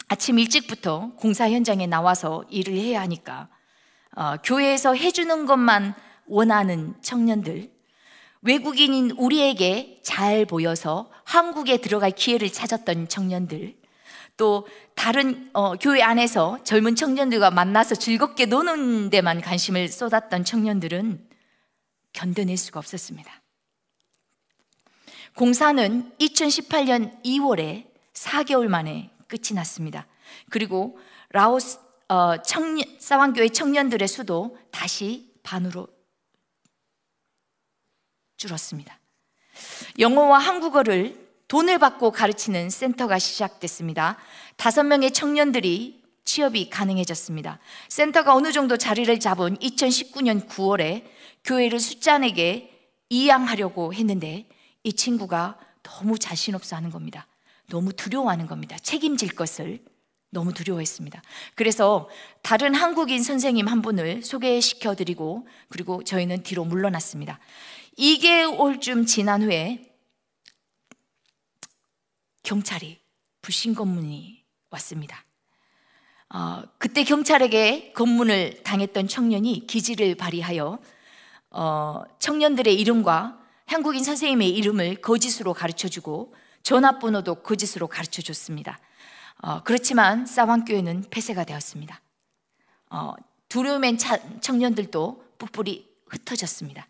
[0.06, 3.48] 아침 일찍부터 공사 현장에 나와서 일을 해야 하니까
[4.16, 5.94] 어, 교회에서 해주는 것만
[6.26, 7.70] 원하는 청년들,
[8.42, 13.76] 외국인인 우리에게 잘 보여서 한국에 들어갈 기회를 찾았던 청년들,
[14.36, 21.28] 또 다른 어, 교회 안에서 젊은 청년들과 만나서 즐겁게 노는 데만 관심을 쏟았던 청년들은
[22.12, 23.30] 견뎌낼 수가 없었습니다.
[25.36, 30.06] 공사는 2018년 2월에 4개월 만에 끝이 났습니다.
[30.48, 30.98] 그리고
[31.30, 31.78] 라오스
[32.10, 35.86] 어, 청년, 사왕교회 청년들의 수도 다시 반으로
[38.36, 38.98] 줄었습니다.
[40.00, 44.16] 영어와 한국어를 돈을 받고 가르치는 센터가 시작됐습니다.
[44.56, 47.60] 다섯 명의 청년들이 취업이 가능해졌습니다.
[47.88, 51.04] 센터가 어느 정도 자리를 잡은 2019년 9월에
[51.44, 54.48] 교회를 숫자내게 이양하려고 했는데
[54.82, 57.28] 이 친구가 너무 자신 없어 하는 겁니다.
[57.68, 58.76] 너무 두려워하는 겁니다.
[58.82, 59.84] 책임질 것을.
[60.30, 61.22] 너무 두려워했습니다.
[61.54, 62.08] 그래서
[62.42, 67.38] 다른 한국인 선생님 한 분을 소개시켜 드리고 그리고 저희는 뒤로 물러났습니다.
[67.98, 69.82] 2개월쯤 지난 후에
[72.42, 72.98] 경찰이
[73.42, 75.24] 불신 검문이 왔습니다.
[76.32, 80.78] 어, 그때 경찰에게 검문을 당했던 청년이 기지를 발휘하여
[81.50, 88.78] 어, 청년들의 이름과 한국인 선생님의 이름을 거짓으로 가르쳐 주고 전화번호도 거짓으로 가르쳐 줬습니다.
[89.42, 92.00] 어, 그렇지만 사왕교회는 폐쇄가 되었습니다.
[92.90, 93.14] 어,
[93.48, 93.98] 두려움엔
[94.40, 96.86] 청년들도 뿔뿔이 흩어졌습니다.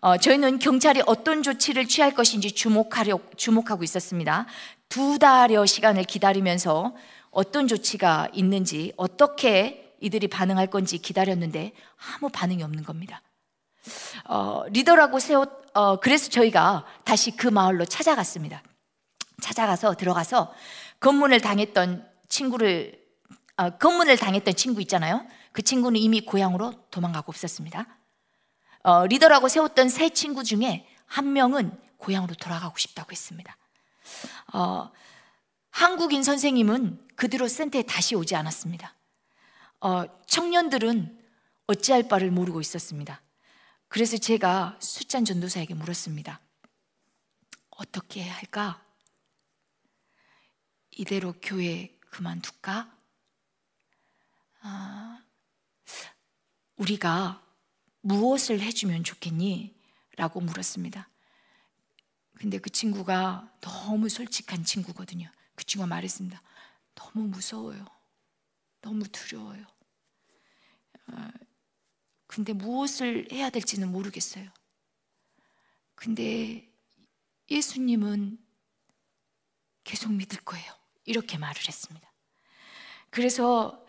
[0.00, 4.46] 어, 저희는 경찰이 어떤 조치를 취할 것인지 주목하려, 주목하고 있었습니다.
[4.88, 6.94] 두 달여 시간을 기다리면서
[7.30, 11.72] 어떤 조치가 있는지, 어떻게 이들이 반응할 건지 기다렸는데
[12.14, 13.22] 아무 반응이 없는 겁니다.
[14.24, 18.62] 어, 리더라고 세웠, 어, 그래서 저희가 다시 그 마을로 찾아갔습니다.
[19.40, 20.52] 찾아가서 들어가서
[21.00, 23.04] 검문을 당했던 친구를,
[23.56, 25.26] 어, 검문을 당했던 친구 있잖아요.
[25.52, 27.86] 그 친구는 이미 고향으로 도망가고 없었습니다.
[28.82, 33.56] 어, 리더라고 세웠던 세 친구 중에 한 명은 고향으로 돌아가고 싶다고 했습니다.
[34.52, 34.90] 어,
[35.70, 38.94] 한국인 선생님은 그대로 센터에 다시 오지 않았습니다.
[39.80, 41.18] 어, 청년들은
[41.66, 43.20] 어찌할 바를 모르고 있었습니다.
[43.88, 46.40] 그래서 제가 숫잔 전도사에게 물었습니다.
[47.70, 48.82] 어떻게 할까?
[50.98, 52.92] 이대로 교회 그만둘까?
[54.60, 55.22] 아,
[56.76, 57.40] 우리가
[58.00, 59.78] 무엇을 해주면 좋겠니?
[60.16, 61.08] 라고 물었습니다.
[62.34, 65.30] 근데 그 친구가 너무 솔직한 친구거든요.
[65.54, 66.42] 그 친구가 말했습니다.
[66.96, 67.84] 너무 무서워요.
[68.80, 69.64] 너무 두려워요.
[71.06, 71.28] 어,
[72.26, 74.50] 근데 무엇을 해야 될지는 모르겠어요.
[75.94, 76.68] 근데
[77.48, 78.44] 예수님은
[79.84, 80.78] 계속 믿을 거예요.
[81.08, 82.06] 이렇게 말을 했습니다.
[83.10, 83.80] 그래서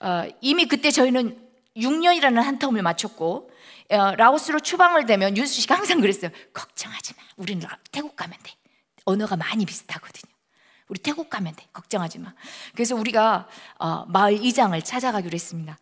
[0.00, 3.50] 어, 이미 그때 저희는 6년이라는 한 텀을 마쳤고
[3.90, 6.30] 어, 라오스로 추방을 되면 윤수 씨가 항상 그랬어요.
[6.52, 7.22] 걱정하지 마.
[7.36, 8.52] 우리는 태국 가면 돼.
[9.04, 10.32] 언어가 많이 비슷하거든요.
[10.88, 11.66] 우리 태국 가면 돼.
[11.72, 12.32] 걱정하지 마.
[12.74, 15.76] 그래서 우리가 어, 마을 이장을 찾아가기로 했습니다.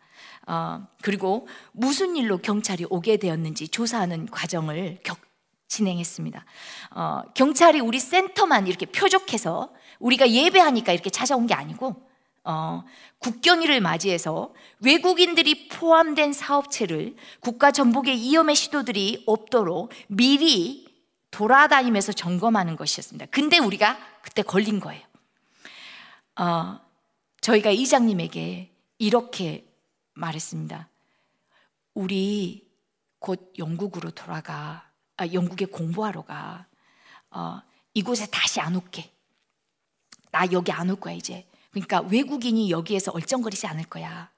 [0.47, 5.19] 어, 그리고 무슨 일로 경찰이 오게 되었는지 조사하는 과정을 격,
[5.67, 6.45] 진행했습니다.
[6.91, 12.07] 어, 경찰이 우리 센터만 이렇게 표적해서 우리가 예배하니까 이렇게 찾아온 게 아니고
[12.43, 12.83] 어,
[13.19, 20.87] 국경일을 맞이해서 외국인들이 포함된 사업체를 국가 전복의 위험의 시도들이 없도록 미리
[21.31, 23.25] 돌아다니면서 점검하는 것이었습니다.
[23.31, 25.03] 근데 우리가 그때 걸린 거예요.
[26.37, 26.79] 어,
[27.41, 29.67] 저희가 이장님에게 이렇게
[30.13, 30.89] 말했습니다.
[31.95, 32.67] 우리
[33.19, 36.67] 곧 영국으로 돌아가, 아, 영국에 공부하러 가.
[37.31, 37.61] 어,
[37.93, 39.11] 이곳에 다시 안 올게.
[40.31, 41.45] 나 여기 안 올 거야, 이제.
[41.71, 44.31] 그러니까 외국인이 여기에서 얼쩡거리지 않을 거야.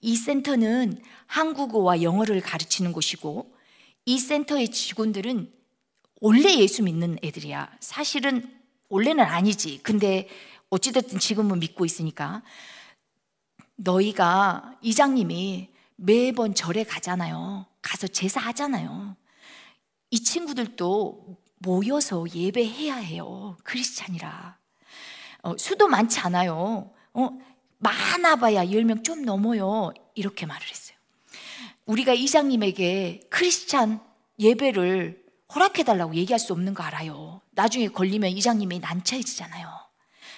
[0.00, 3.54] 이 센터는 한국어와 영어를 가르치는 곳이고
[4.04, 5.52] 이 센터의 직원들은
[6.20, 7.70] 원래 예수 믿는 애들이야.
[7.80, 8.54] 사실은
[8.88, 9.80] 원래는 아니지.
[9.82, 10.28] 근데
[10.70, 12.42] 어찌됐든 지금은 믿고 있으니까
[13.76, 17.66] 너희가 이장님이 매번 절에 가잖아요.
[17.82, 19.16] 가서 제사하잖아요.
[20.10, 23.56] 이 친구들도 모여서 예배해야 해요.
[23.64, 24.58] 크리스찬이라.
[25.48, 26.90] 어, 수도 많지 않아요.
[27.14, 27.30] 어,
[27.78, 29.92] 많아봐야 10명 좀 넘어요.
[30.14, 30.96] 이렇게 말을 했어요.
[31.86, 34.00] 우리가 이장님에게 크리스찬
[34.38, 37.40] 예배를 허락해달라고 얘기할 수 없는 거 알아요.
[37.52, 39.66] 나중에 걸리면 이장님이 난처해지잖아요.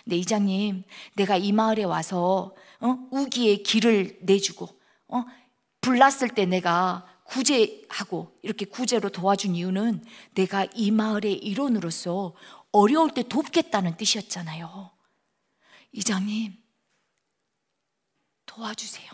[0.05, 0.85] 근데 이장님,
[1.17, 2.97] 내가 이 마을에 와서 어?
[3.11, 4.69] 우기의 길을 내주고
[5.09, 5.25] 어?
[5.81, 12.35] 불났을 때 내가 구제하고 이렇게 구제로 도와준 이유는 내가 이 마을의 일원으로서
[12.73, 14.91] 어려울 때 돕겠다는 뜻이었잖아요.
[15.93, 16.57] 이장님,
[18.47, 19.11] 도와주세요.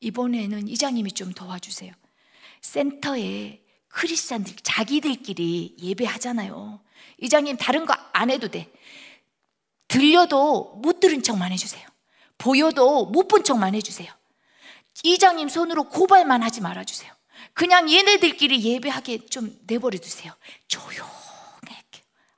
[0.00, 1.92] 이번에는 이장님이 좀 도와주세요.
[2.62, 6.82] 센터에 크리스찬들 자기들끼리 예배하잖아요.
[7.18, 8.70] 이장님 다른 거 안 해도 돼.
[9.88, 11.86] 들려도 못 들은 척만 해주세요.
[12.38, 14.12] 보여도 못 본 척만 해주세요.
[15.02, 17.12] 이장님 손으로 고발만 하지 말아주세요.
[17.54, 20.32] 그냥 얘네들끼리 예배하게 좀 내버려 두세요.
[20.68, 21.08] 조용.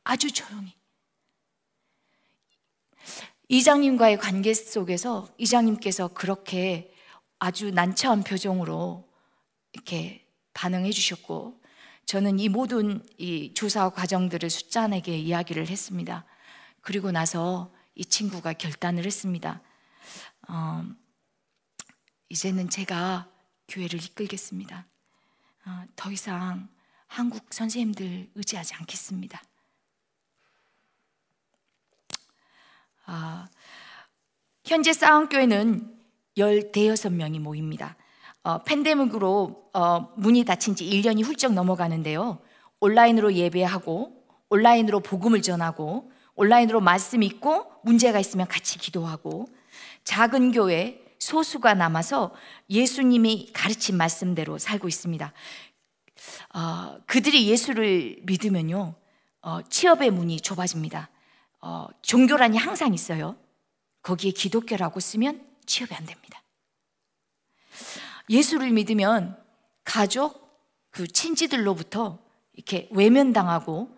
[0.05, 0.75] 아주 조용히.
[3.49, 6.95] 이장님과의 관계 속에서 이장님께서 그렇게
[7.39, 9.09] 아주 난처한 표정으로
[9.73, 11.61] 이렇게 반응해 주셨고
[12.07, 16.25] 저는 이 모든 이 조사 과정들을 숫잔에게 이야기를 했습니다.
[16.81, 19.61] 그리고 나서 이 친구가 결단을 했습니다.
[20.49, 20.85] 어,
[22.29, 23.31] 이제는 제가
[23.69, 24.87] 교회를 이끌겠습니다.
[25.67, 26.69] 어, 더 이상
[27.07, 29.43] 한국 선생님들 의지하지 않겠습니다.
[33.15, 33.47] 아,
[34.65, 35.87] 현재 싸움교회는
[36.39, 37.95] 16명이 모입니다.
[38.43, 42.39] 어, 팬데믹으로 어, 문이 닫힌 지 1년이 훌쩍 넘어가는데요.
[42.81, 44.17] 온라인으로 예배하고,
[44.49, 49.47] 온라인으로 복음을 전하고, 온라인으로 말씀 읽고, 문제가 있으면 같이 기도하고,
[50.05, 52.33] 작은 교회 소수가 남아서
[52.71, 55.33] 예수님이 가르친 말씀대로 살고 있습니다.
[56.55, 58.95] 어, 그들이 예수를 믿으면요,
[59.43, 61.11] 어, 취업의 문이 좁아집니다.
[61.63, 63.37] 어, 종교란이 항상 있어요.
[64.03, 66.43] 거기에 기독교라고 쓰면 취업이 안 됩니다.
[68.29, 69.41] 예수를 믿으면
[69.85, 70.43] 가족,
[70.91, 72.19] 그 친지들로부터
[72.53, 73.97] 이렇게 외면당하고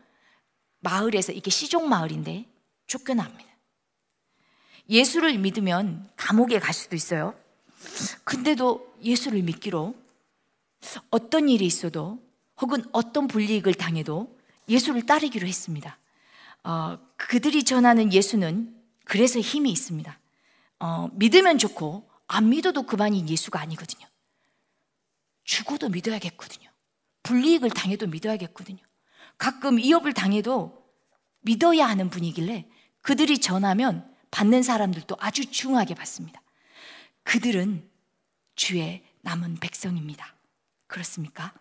[0.80, 2.46] 마을에서 이게 시종 마을인데
[2.86, 3.50] 쫓겨납니다.
[4.88, 7.34] 예수를 믿으면 감옥에 갈 수도 있어요.
[8.24, 9.96] 근데도 예수를 믿기로
[11.10, 12.22] 어떤 일이 있어도
[12.60, 15.98] 혹은 어떤 불이익을 당해도 예수를 따르기로 했습니다.
[16.64, 18.74] 어, 그들이 전하는 예수는
[19.04, 20.18] 그래서 힘이 있습니다.
[20.80, 24.06] 어, 믿으면 좋고 안 믿어도 그만인 예수가 아니거든요.
[25.44, 26.70] 죽어도 믿어야겠거든요.
[27.22, 28.78] 불이익을 당해도 믿어야겠거든요.
[29.36, 30.84] 가끔 이업을 당해도
[31.40, 32.68] 믿어야 하는 분이길래
[33.02, 36.40] 그들이 전하면 받는 사람들도 아주 중하게 받습니다.
[37.22, 37.88] 그들은
[38.56, 40.34] 주의 남은 백성입니다.
[40.86, 41.52] 그렇습니까?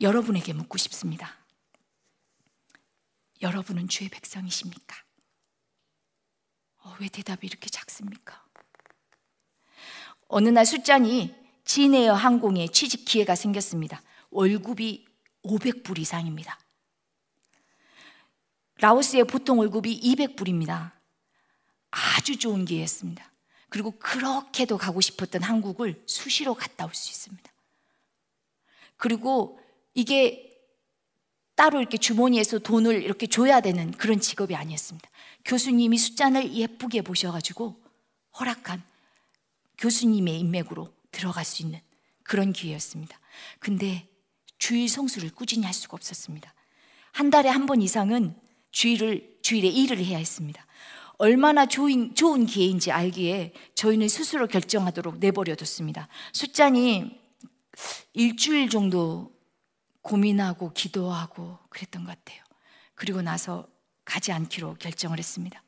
[0.00, 1.45] 여러분에게 묻고 싶습니다.
[3.42, 4.96] 여러분은 주의 백성이십니까?
[6.78, 8.44] 어, 왜 대답이 이렇게 작습니까?
[10.28, 14.02] 어느 날 술잔이 진에어 항공에 취직 기회가 생겼습니다.
[14.30, 15.06] 월급이
[15.44, 16.58] 500불 이상입니다.
[18.78, 20.92] 라오스의 보통 월급이 200불입니다.
[21.90, 23.32] 아주 좋은 기회였습니다.
[23.68, 27.52] 그리고 그렇게도 가고 싶었던 한국을 수시로 갔다 올 수 있습니다.
[28.96, 29.60] 그리고
[29.94, 30.45] 이게
[31.56, 35.08] 따로 이렇게 주머니에서 돈을 이렇게 줘야 되는 그런 직업이 아니었습니다.
[35.44, 37.82] 교수님이 숫잔을 예쁘게 보셔가지고
[38.38, 38.82] 허락한
[39.78, 41.80] 교수님의 인맥으로 들어갈 수 있는
[42.22, 43.18] 그런 기회였습니다.
[43.58, 44.06] 근데
[44.58, 46.52] 주일 성수를 꾸준히 할 수가 없었습니다.
[47.12, 48.34] 한 달에 한 번 이상은
[48.70, 50.66] 주일을, 주일에 일을 해야 했습니다.
[51.18, 56.08] 얼마나 좋은, 좋은 기회인지 알기에 저희는 스스로 결정하도록 내버려뒀습니다.
[56.34, 57.10] 숫잔이
[58.12, 59.35] 일주일 정도
[60.06, 62.42] 고민하고 기도하고 그랬던 것 같아요.
[62.94, 63.66] 그리고 나서
[64.04, 65.62] 가지 않기로 결정을 했습니다.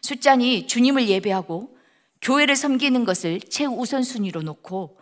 [0.00, 1.76] 숫잔이 주님을 예배하고
[2.22, 4.98] 교회를 섬기는 것을 최우선순위로 놓고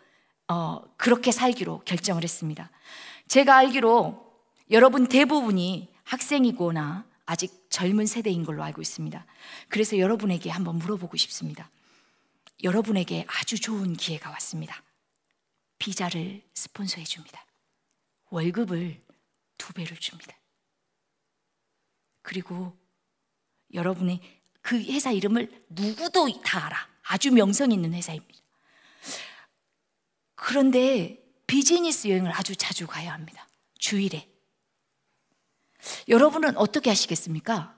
[0.49, 2.71] 어, 그렇게 살기로 결정을 했습니다.
[3.29, 4.27] 제가 알기로
[4.73, 9.25] 여러분 대부분이 학생이거나 아직 젊은 세대인 걸로 알고 있습니다.
[9.69, 11.71] 그래서 여러분에게 한번 물어보고 싶습니다.
[12.65, 14.83] 여러분에게 아주 좋은 기회가 왔습니다.
[15.79, 17.45] 비자를 스폰서해 줍니다.
[18.31, 19.03] 월급을
[19.59, 20.37] 두 배를 줍니다.
[22.23, 22.77] 그리고
[23.73, 24.21] 여러분의
[24.63, 26.89] 그 회사 이름을 누구도 다 알아.
[27.03, 28.41] 아주 명성 있는 회사입니다.
[30.37, 33.49] 그런데 비즈니스 여행을 아주 자주 가야 합니다.
[33.79, 34.29] 주일에.
[36.09, 37.77] 여러분은 어떻게 하시겠습니까?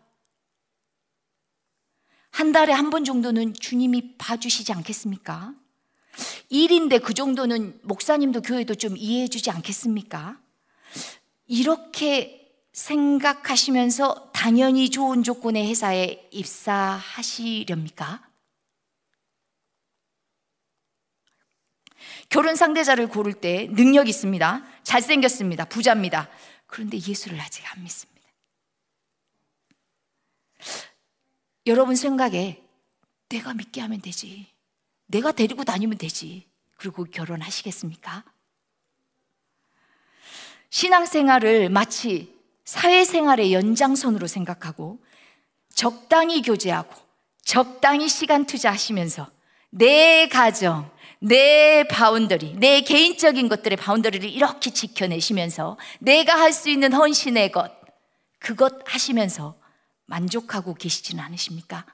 [2.31, 5.55] 한 달에 한 번 정도는 주님이 봐주시지 않겠습니까?
[6.49, 10.42] 일인데 그 정도는 목사님도 교회도 좀 이해해 주지 않겠습니까?
[11.47, 18.29] 이렇게 생각하시면서 당연히 좋은 조건의 회사에 입사하시렵니까?
[22.29, 24.67] 결혼 상대자를 고를 때 능력 있습니다.
[24.85, 25.67] 잘생겼습니다.
[25.67, 26.31] 부자입니다.
[26.67, 28.13] 그런데 예수를 아직 안 믿습니다.
[31.67, 32.63] 여러분 생각에
[33.29, 34.47] 내가 믿게 하면 되지.
[35.07, 36.49] 내가 데리고 다니면 되지.
[36.77, 38.25] 그리고 결혼하시겠습니까?
[40.83, 44.99] 신앙생활을 마치 사회생활의 연장선으로 생각하고
[45.73, 46.93] 적당히 교제하고
[47.45, 49.31] 적당히 시간 투자하시면서
[49.71, 50.91] 내 가정,
[51.21, 57.71] 내 boundary, 내 개인적인 것들의 boundary를 이렇게 지켜내시면서 내가 할 수 있는 헌신의 것,
[58.41, 59.57] 그것 하시면서
[60.07, 61.87] 만족하고 계시지는 않으십니까?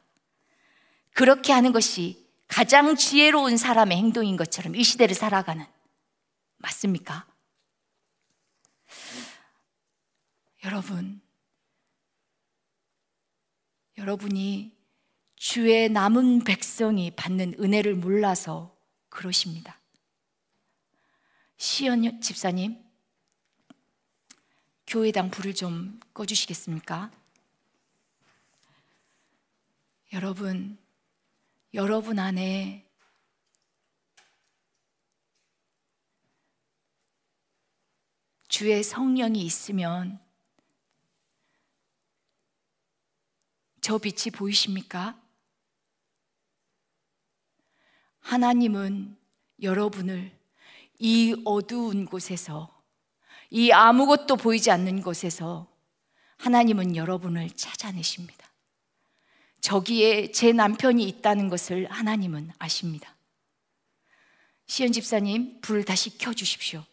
[1.13, 5.67] 그렇게 하는 것이 가장 지혜로운 사람의 행동인 것처럼 이 시대를 살아가는
[6.57, 7.27] 맞습니까?
[10.69, 11.19] 여러분,
[13.97, 14.77] 여러분이
[15.35, 18.77] 주의 남은 백성이 받는 은혜를 몰라서
[19.09, 19.81] 그러십니다.
[21.57, 22.85] 시연 집사님,
[24.87, 27.11] 교회당 불을 좀 꺼주시겠습니까?
[30.13, 30.77] 여러분,
[31.73, 32.87] 여러분 안에
[38.49, 40.28] 주의 성령이 있으면
[43.81, 45.21] 저 빛이 보이십니까?
[48.21, 49.17] 하나님은
[49.63, 50.37] 여러분을
[50.99, 52.83] 이 어두운 곳에서
[53.51, 55.67] 이 아무것도 보이지 않는 곳에서
[56.37, 58.49] 하나님은 여러분을 찾아내십니다.
[59.61, 63.17] 저기에 제 남편이 있다는 것을 하나님은 아십니다.
[64.67, 66.85] 시연 집사님, 불을 다시 켜 주십시오.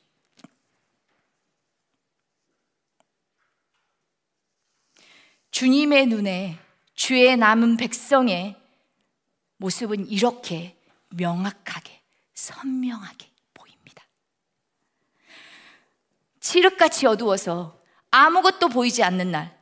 [5.52, 6.60] 주님의 눈에
[6.96, 8.56] 주의 남은 백성의
[9.58, 10.78] 모습은 이렇게
[11.10, 12.02] 명확하게,
[12.34, 14.04] 선명하게 보입니다.
[16.40, 17.80] 칠흑같이 어두워서
[18.12, 19.62] 아무것도 보이지 않는 날,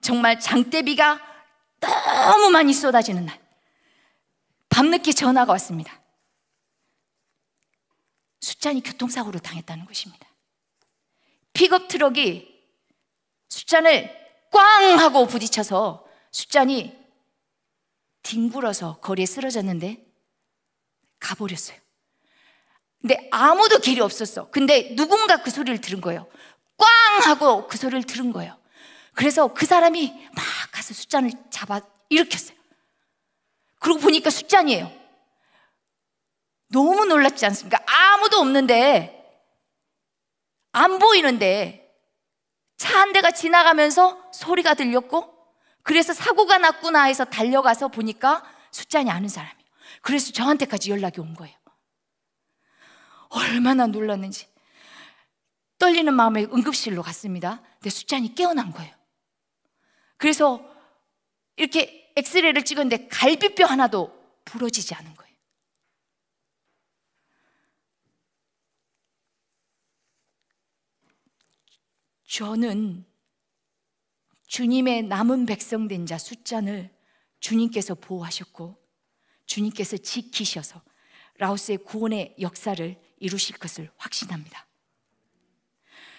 [0.00, 1.20] 정말 장대비가
[1.78, 3.40] 너무 많이 쏟아지는 날,
[4.68, 6.00] 밤늦게 전화가 왔습니다.
[8.40, 10.26] 숫잔이 교통사고로 당했다는 것입니다.
[11.52, 12.48] 픽업 트럭이
[13.48, 14.18] 숫잔을
[14.50, 16.98] 꽝 하고 부딪혀서 숫잔이
[18.22, 20.06] 뒹굴어서 거리에 쓰러졌는데
[21.18, 21.78] 가버렸어요.
[23.00, 24.50] 근데 아무도 길에 없었어.
[24.50, 26.28] 근데 누군가 그 소리를 들은 거예요.
[26.76, 26.88] 꽝
[27.30, 28.58] 하고 그 소리를 들은 거예요.
[29.14, 32.56] 그래서 그 사람이 막 가서 숫잔을 잡아 일으켰어요.
[33.78, 34.90] 그러고 보니까 숫잔이에요.
[36.68, 37.82] 너무 놀랍지 않습니까?
[37.86, 39.16] 아무도 없는데,
[40.72, 41.90] 안 보이는데,
[42.76, 45.39] 차 한 대가 지나가면서 소리가 들렸고,
[45.82, 49.58] 그래서 사고가 났구나 해서 달려가서 보니까 숫잔이 아는 사람이에요.
[50.02, 51.56] 그래서 저한테까지 연락이 온 거예요.
[53.30, 54.48] 얼마나 놀랐는지.
[55.78, 57.62] 떨리는 마음에 응급실로 갔습니다.
[57.74, 58.94] 근데 숫잔이 깨어난 거예요.
[60.16, 60.62] 그래서
[61.56, 64.12] 이렇게 엑스레이를 찍었는데 갈비뼈 하나도
[64.44, 65.30] 부러지지 않은 거예요.
[72.28, 73.09] 저는
[74.50, 76.90] 주님의 남은 백성 된 자 숫잔을
[77.38, 78.76] 주님께서 보호하셨고
[79.46, 80.82] 주님께서 지키셔서
[81.38, 84.66] 라오스의 구원의 역사를 이루실 것을 확신합니다.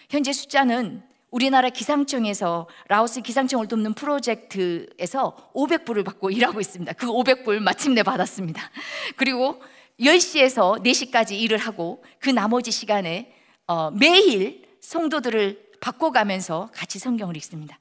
[0.10, 6.94] 현재 숫자는 우리나라 기상청에서 라오스 기상청을 돕는 프로젝트에서 500불을 받고 일하고 있습니다.
[6.94, 8.62] 그 500불 마침내 받았습니다.
[9.18, 9.62] 그리고
[10.00, 13.34] 10시에서 4시까지 일을 하고 그 나머지 시간에
[13.68, 17.78] 어, 매일 성도들을 바꿔가면서 같이 성경을 읽습니다.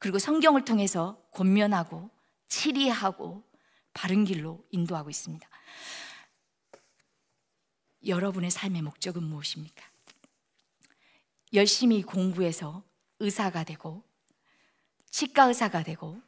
[0.00, 2.10] 그리고 성경을 통해서 권면하고
[2.48, 3.44] 치리하고
[3.92, 5.48] 바른 길로 인도하고 있습니다.
[8.06, 9.84] 여러분의 삶의 목적은 무엇입니까?
[11.52, 12.82] 열심히 공부해서
[13.18, 14.02] 의사가 되고
[15.10, 16.20] 치과 의사가 되고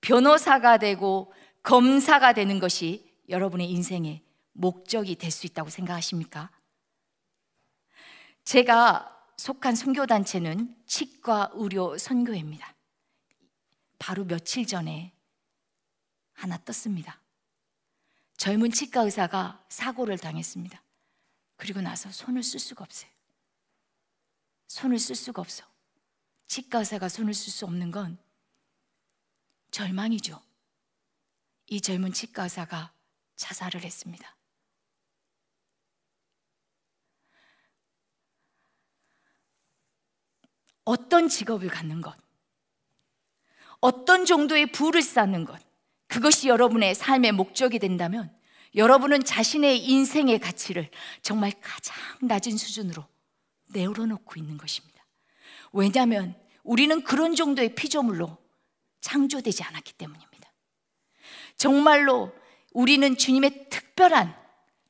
[0.00, 1.32] 변호사가 되고
[1.64, 6.50] 검사가 되는 것이 여러분의 인생의 목적이 될 수 있다고 생각하십니까?
[8.44, 12.77] 제가 속한 선교단체는 치과 의료 선교회입니다.
[13.98, 15.12] 바로 며칠 전에
[16.32, 17.20] 하나 떴습니다.
[18.36, 20.80] 젊은 치과 의사가 사고를 당했습니다.
[21.56, 23.10] 그리고 나서 손을 쓸 수가 없어요.
[24.68, 25.64] 손을 쓸 수가 없어.
[26.46, 28.16] 치과 의사가 손을 쓸 수 없는 건
[29.70, 30.40] 절망이죠.
[31.66, 32.92] 이 젊은 치과 의사가
[33.36, 34.36] 자살을 했습니다.
[40.84, 42.16] 어떤 직업을 갖는 것,
[43.80, 45.60] 어떤 정도의 부를 쌓는 것,
[46.08, 48.34] 그것이 여러분의 삶의 목적이 된다면
[48.74, 50.90] 여러분은 자신의 인생의 가치를
[51.22, 53.04] 정말 가장 낮은 수준으로
[53.72, 55.04] 내려놓고 있는 것입니다.
[55.72, 58.36] 왜냐하면 우리는 그런 정도의 피조물로
[59.00, 60.52] 창조되지 않았기 때문입니다.
[61.56, 62.32] 정말로
[62.72, 64.34] 우리는 주님의 특별한,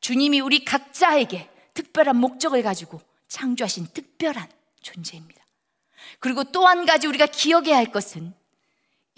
[0.01, 4.49] 주님이 우리 각자에게 특별한 목적을 가지고 창조하신 특별한
[4.81, 5.45] 존재입니다.
[6.19, 8.35] 그리고 또 한 가지 우리가 기억해야 할 것은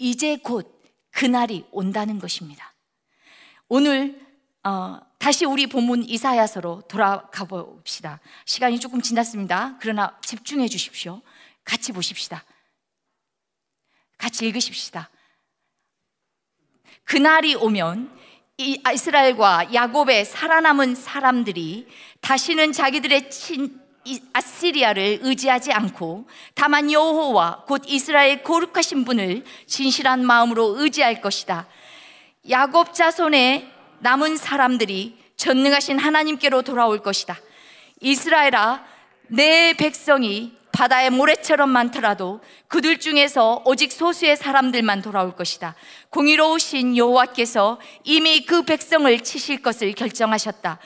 [0.01, 0.81] 이제 곧
[1.11, 2.73] 그날이 온다는 것입니다.
[3.67, 4.19] 오늘
[4.63, 8.19] 어, 다시 우리 본문 이사야서로 돌아가 봅시다.
[8.45, 9.77] 시간이 조금 지났습니다.
[9.79, 11.21] 그러나 집중해 주십시오.
[11.63, 12.43] 같이 보십시다.
[14.17, 15.11] 같이 읽으십시다.
[17.03, 18.19] 그날이 오면
[18.57, 21.87] 이스라엘과 야곱의 살아남은 사람들이
[22.21, 23.79] 다시는 자기들의 친
[24.33, 31.67] 아시리아를 의지하지 않고 다만 여호와 곧 이스라엘 거룩하신 분을 진실한 마음으로 의지할 것이다.
[32.49, 37.37] 야곱 자손의 남은 사람들이 전능하신 하나님께로 돌아올 것이다.
[38.01, 38.83] 이스라엘아,
[39.27, 45.75] 내 백성이 바다의 모래처럼 많더라도 그들 중에서 오직 소수의 사람들만 돌아올 것이다.
[46.09, 50.79] 공의로우신 여호와께서 이미 그 백성을 치실 것을 결정하셨다.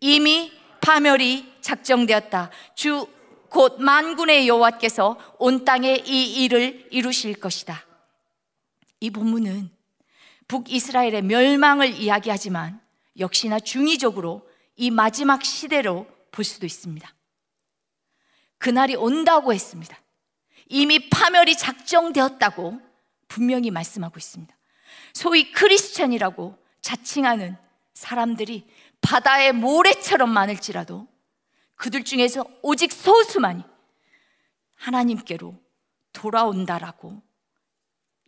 [0.00, 2.50] 이미 파멸이 작정되었다.
[2.74, 3.14] 주
[3.54, 7.86] 곧 만군의 여호와께서 온 땅에 이 일을 이루실 것이다.
[8.98, 9.70] 이 본문은
[10.48, 12.80] 북이스라엘의 멸망을 이야기하지만
[13.16, 14.44] 역시나 중의적으로
[14.74, 17.08] 이 마지막 시대로 볼 수도 있습니다.
[18.58, 19.96] 그날이 온다고 했습니다.
[20.68, 22.80] 이미 파멸이 작정되었다고
[23.28, 24.52] 분명히 말씀하고 있습니다.
[25.12, 27.56] 소위 크리스천이라고 자칭하는
[27.94, 28.66] 사람들이
[29.00, 31.06] 바다의 모래처럼 많을지라도
[31.76, 33.62] 그들 중에서 오직 소수만이
[34.74, 35.60] 하나님께로
[36.12, 37.22] 돌아온다라고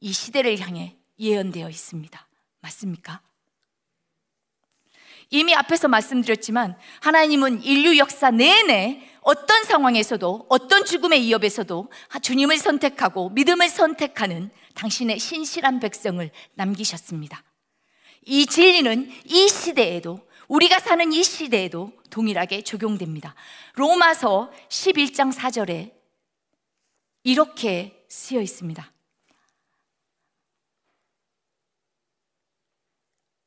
[0.00, 2.28] 이 시대를 향해 예언되어 있습니다.
[2.60, 3.22] 맞습니까?
[5.30, 11.90] 이미 앞에서 말씀드렸지만 하나님은 인류 역사 내내 어떤 상황에서도 어떤 죽음의 위협에서도
[12.22, 17.42] 주님을 선택하고 믿음을 선택하는 당신의 신실한 백성을 남기셨습니다.
[18.22, 23.34] 이 진리는 이 시대에도 우리가 사는 이 시대에도 동일하게 적용됩니다.
[23.74, 25.92] 로마서 11장 4절에
[27.24, 28.92] 이렇게 쓰여 있습니다.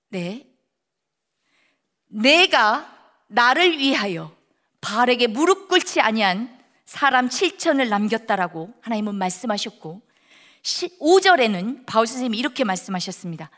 [0.10, 0.45] 네.
[2.08, 2.97] 내가
[3.28, 4.36] 나를 위하여
[4.82, 10.02] 바알에게 무릎 꿇지 아니한 사람 7천을 남겼다라고 하나님은 말씀하셨고
[10.64, 13.52] 5절에는 바울 선생님이 이렇게 말씀하셨습니다.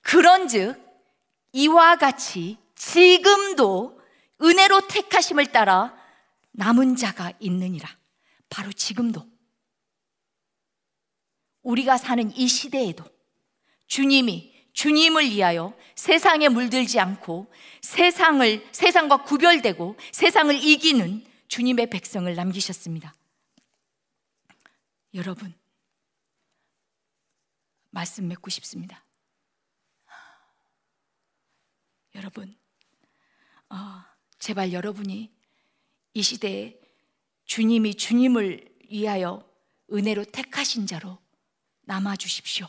[0.00, 0.80] 그런즉
[1.52, 4.00] 이와 같이 지금도
[4.40, 5.96] 은혜로 택하심을 따라
[6.52, 7.88] 남은 자가 있느니라.
[8.48, 9.28] 바로 지금도
[11.62, 13.04] 우리가 사는 이 시대에도
[13.88, 17.52] 주님이 주님을 위하여 세상에 물들지 않고
[17.82, 23.14] 세상을 세상과 구별되고 세상을 이기는 주님의 백성을 남기셨습니다.
[25.14, 25.52] 여러분
[27.90, 29.04] 말씀 맺고 싶습니다.
[32.14, 32.56] 여러분
[33.70, 33.76] 어,
[34.38, 35.32] 제발 여러분이
[36.14, 36.78] 이 시대에
[37.44, 39.48] 주님이 주님을 위하여
[39.92, 41.18] 은혜로 택하신 자로
[41.82, 42.66] 남아 주십시오.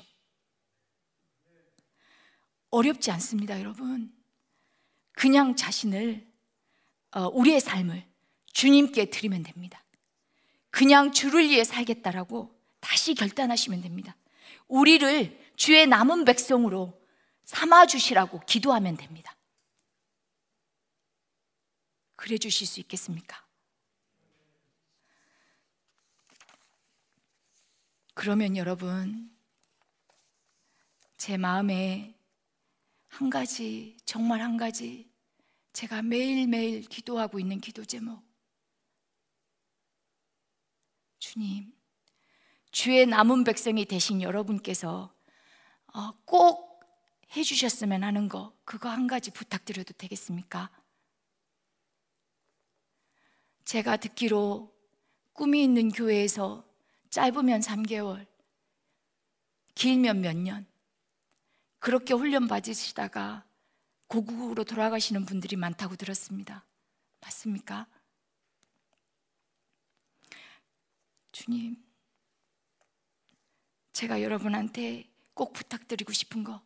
[2.70, 4.14] 어렵지 않습니다, 여러분.
[5.14, 6.26] 그냥 자신을,
[7.12, 8.06] 어, 우리의 삶을
[8.54, 9.84] 주님께 드리면 됩니다.
[10.70, 14.16] 그냥 주를 위해 살겠다라고 다시 결단하시면 됩니다.
[14.68, 17.02] 우리를 주의 남은 백성으로
[17.43, 19.36] 삼아 주시라고 기도하면 됩니다.
[22.20, 23.41] 그래 주실 수 있겠습니까?
[28.13, 29.34] 그러면 여러분,
[31.15, 32.13] 제 마음에
[33.07, 35.09] 한 가지, 정말 한 가지
[35.72, 38.22] 제가 매일매일 기도하고 있는 기도 제목.
[41.20, 41.74] 주님,
[42.72, 45.15] 주의 남은 백성이 되신 여러분께서
[45.93, 46.82] 어, 꼭
[47.34, 50.70] 해주셨으면 하는 거, 그거 한 가지 부탁드려도 되겠습니까?
[53.70, 54.76] 제가 듣기로
[55.32, 56.67] 꿈이 있는 교회에서
[57.11, 58.26] 짧으면 3개월,
[59.76, 60.65] 길면 몇 년,
[61.78, 63.45] 그렇게 훈련 받으시다가
[64.07, 66.65] 고국으로 돌아가시는 분들이 많다고 들었습니다.
[67.22, 67.86] 맞습니까?
[71.32, 71.78] 주님,
[73.93, 76.59] 제가 여러분한테 꼭 부탁드리고 싶은 거,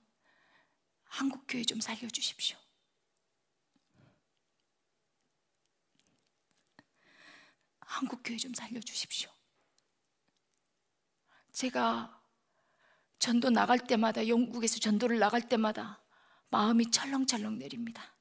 [1.03, 2.62] 한국교회 좀 살려주십시오.
[7.93, 9.29] 한국 교회 좀 살려 주십시오.
[11.51, 12.19] 제가
[13.19, 16.03] 전도 나갈 때마다 영국에서 전도를 나갈 때마다
[16.49, 18.15] 마음이 철렁철렁 내립니다.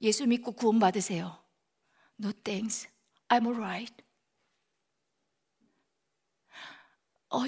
[0.00, 1.44] 예수 믿고 구원 받으세요.
[2.18, 2.88] No thanks.
[3.28, 3.94] I'm alright.
[7.28, 7.40] 어,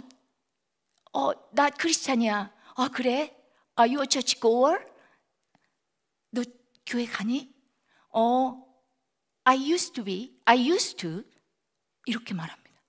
[1.19, 2.55] 어, 나 크리스찬이야.
[2.77, 3.35] 아, 그래?
[3.79, 4.85] Are you a church goer?
[6.31, 6.43] 너
[6.85, 7.55] 교회 가니?
[8.11, 8.66] 어,
[9.49, 10.33] I used to be.
[10.45, 11.23] I used to.
[12.05, 12.83] 이렇게 말합니다.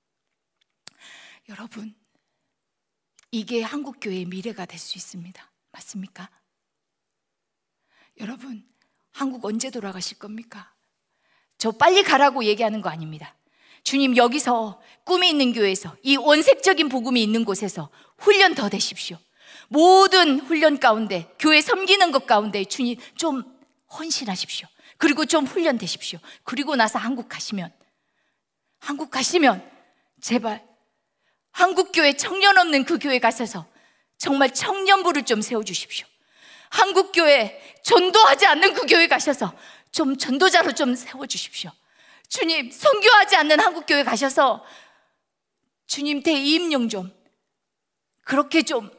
[1.49, 1.93] 여러분,
[3.31, 5.51] 이게 한국 교회의 미래가 될 수 있습니다.
[5.71, 6.29] 맞습니까?
[8.19, 8.67] 여러분,
[9.11, 10.73] 한국 언제 돌아가실 겁니까?
[11.59, 13.35] 저 빨리 가라고 얘기하는 거 아닙니다.
[13.83, 19.17] 주님 여기서 꿈이 있는 교회에서 이 원색적인 복음이 있는 곳에서 훈련 더 되십시오.
[19.69, 23.43] 모든 훈련 가운데 교회 섬기는 것 가운데 주님 좀
[23.91, 24.67] 헌신하십시오.
[24.97, 26.19] 그리고 좀 훈련되십시오.
[26.43, 27.71] 그리고 나서 한국 가시면
[28.79, 29.69] 한국 가시면
[30.21, 30.65] 제발
[31.51, 33.65] 한국교회 청년 없는 그 교회 가셔서
[34.17, 36.07] 정말 청년부를 좀 세워주십시오.
[36.69, 39.55] 한국교회 전도하지 않는 그 교회 가셔서
[39.91, 41.71] 좀 전도자로 좀 세워주십시오.
[42.27, 44.65] 주님, 선교하지 않는 한국교회 가셔서
[45.85, 47.15] 주님 대이임용 좀
[48.23, 48.91] 그렇게 좀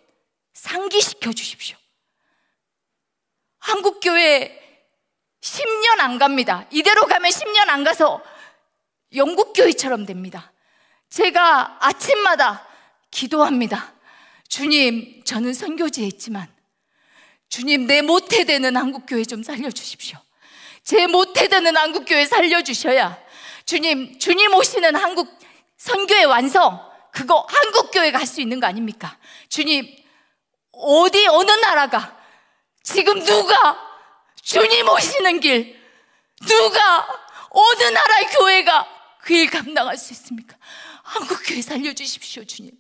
[0.55, 1.77] 상기시켜 주십시오.
[3.59, 4.68] 한국교회
[5.41, 6.67] 10년 안 갑니다.
[6.71, 8.23] 이대로 가면 10년 안 가서
[9.15, 10.53] 영국 교회처럼 됩니다.
[11.09, 12.67] 제가 아침마다
[13.11, 13.95] 기도합니다.
[14.49, 16.49] 주님, 저는 선교지에 있지만
[17.49, 20.19] 주님, 내 모태되는 한국교회 좀 살려주십시오.
[20.83, 23.19] 제 모태되는 한국교회 살려주셔야
[23.65, 25.29] 주님, 주님 오시는 한국
[25.77, 26.81] 선교의 완성,
[27.13, 29.19] 그거 한국교회 갈수 있는 거 아닙니까?
[29.49, 29.87] 주님,
[30.73, 32.17] 어디, 어느 나라가,
[32.83, 33.88] 지금 누가
[34.49, 35.79] 주님 오시는 길,
[36.41, 37.07] 누가,
[37.51, 38.89] 어느 나라의 교회가
[39.21, 40.57] 그 일 감당할 수 있습니까?
[41.03, 42.73] 한국 교회 살려주십시오, 주님.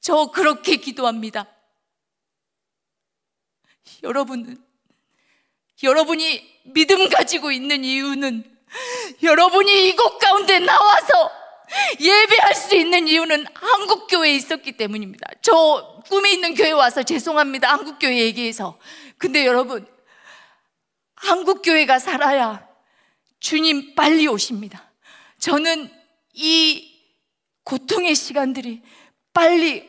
[0.00, 1.48] 저 그렇게 기도합니다.
[4.04, 4.64] 여러분은
[5.82, 8.44] 여러분이 믿음 가지고 있는 이유는
[9.24, 11.32] 여러분이 이곳 가운데 나와서
[11.98, 15.26] 예배할 수 있는 이유는 한국 교회에 있었기 때문입니다.
[15.42, 17.72] 저 꿈에 있는 교회 와서 죄송합니다.
[17.72, 18.78] 한국 교회 얘기해서.
[19.18, 19.84] 근데 여러분,
[21.22, 22.68] 한국 교회가 살아야
[23.38, 24.92] 주님 빨리 오십니다.
[25.38, 25.90] 저는
[26.34, 27.00] 이
[27.64, 28.82] 고통의 시간들이
[29.32, 29.88] 빨리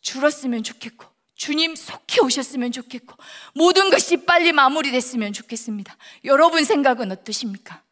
[0.00, 3.16] 줄었으면 좋겠고, 주님 속히 오셨으면 좋겠고,
[3.54, 5.96] 모든 것이 빨리 마무리됐으면 좋겠습니다.
[6.24, 7.82] 여러분 생각은 어떠십니까?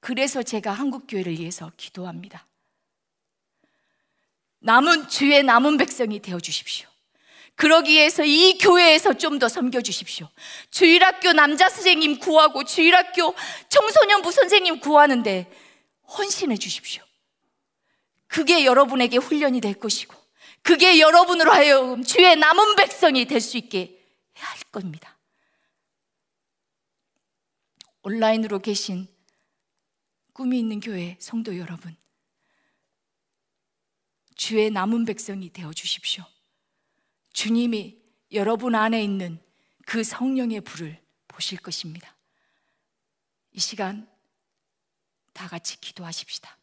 [0.00, 2.46] 그래서 제가 한국 교회를 위해서 기도합니다.
[4.58, 6.91] 남은 주의 남은 백성이 되어 주십시오.
[7.56, 10.28] 그러기 위해서 이 교회에서 좀 더 섬겨 주십시오.
[10.70, 13.34] 주일학교 남자 선생님 구하고 주일학교
[13.68, 15.50] 청소년부 선생님 구하는데
[16.16, 17.02] 헌신해 주십시오.
[18.26, 20.14] 그게 여러분에게 훈련이 될 것이고
[20.62, 23.98] 그게 여러분으로 하여금 주의 남은 백성이 될 수 있게
[24.34, 25.18] 할 겁니다.
[28.02, 29.06] 온라인으로 계신
[30.32, 31.96] 꿈이 있는 교회 성도 여러분,
[34.34, 36.24] 주의 남은 백성이 되어 주십시오.
[37.32, 38.00] 주님이
[38.32, 39.42] 여러분 안에 있는
[39.86, 42.16] 그 성령의 불을 보실 것입니다.
[43.52, 44.08] 이 시간
[45.32, 46.58] 다 같이 기도하십시다.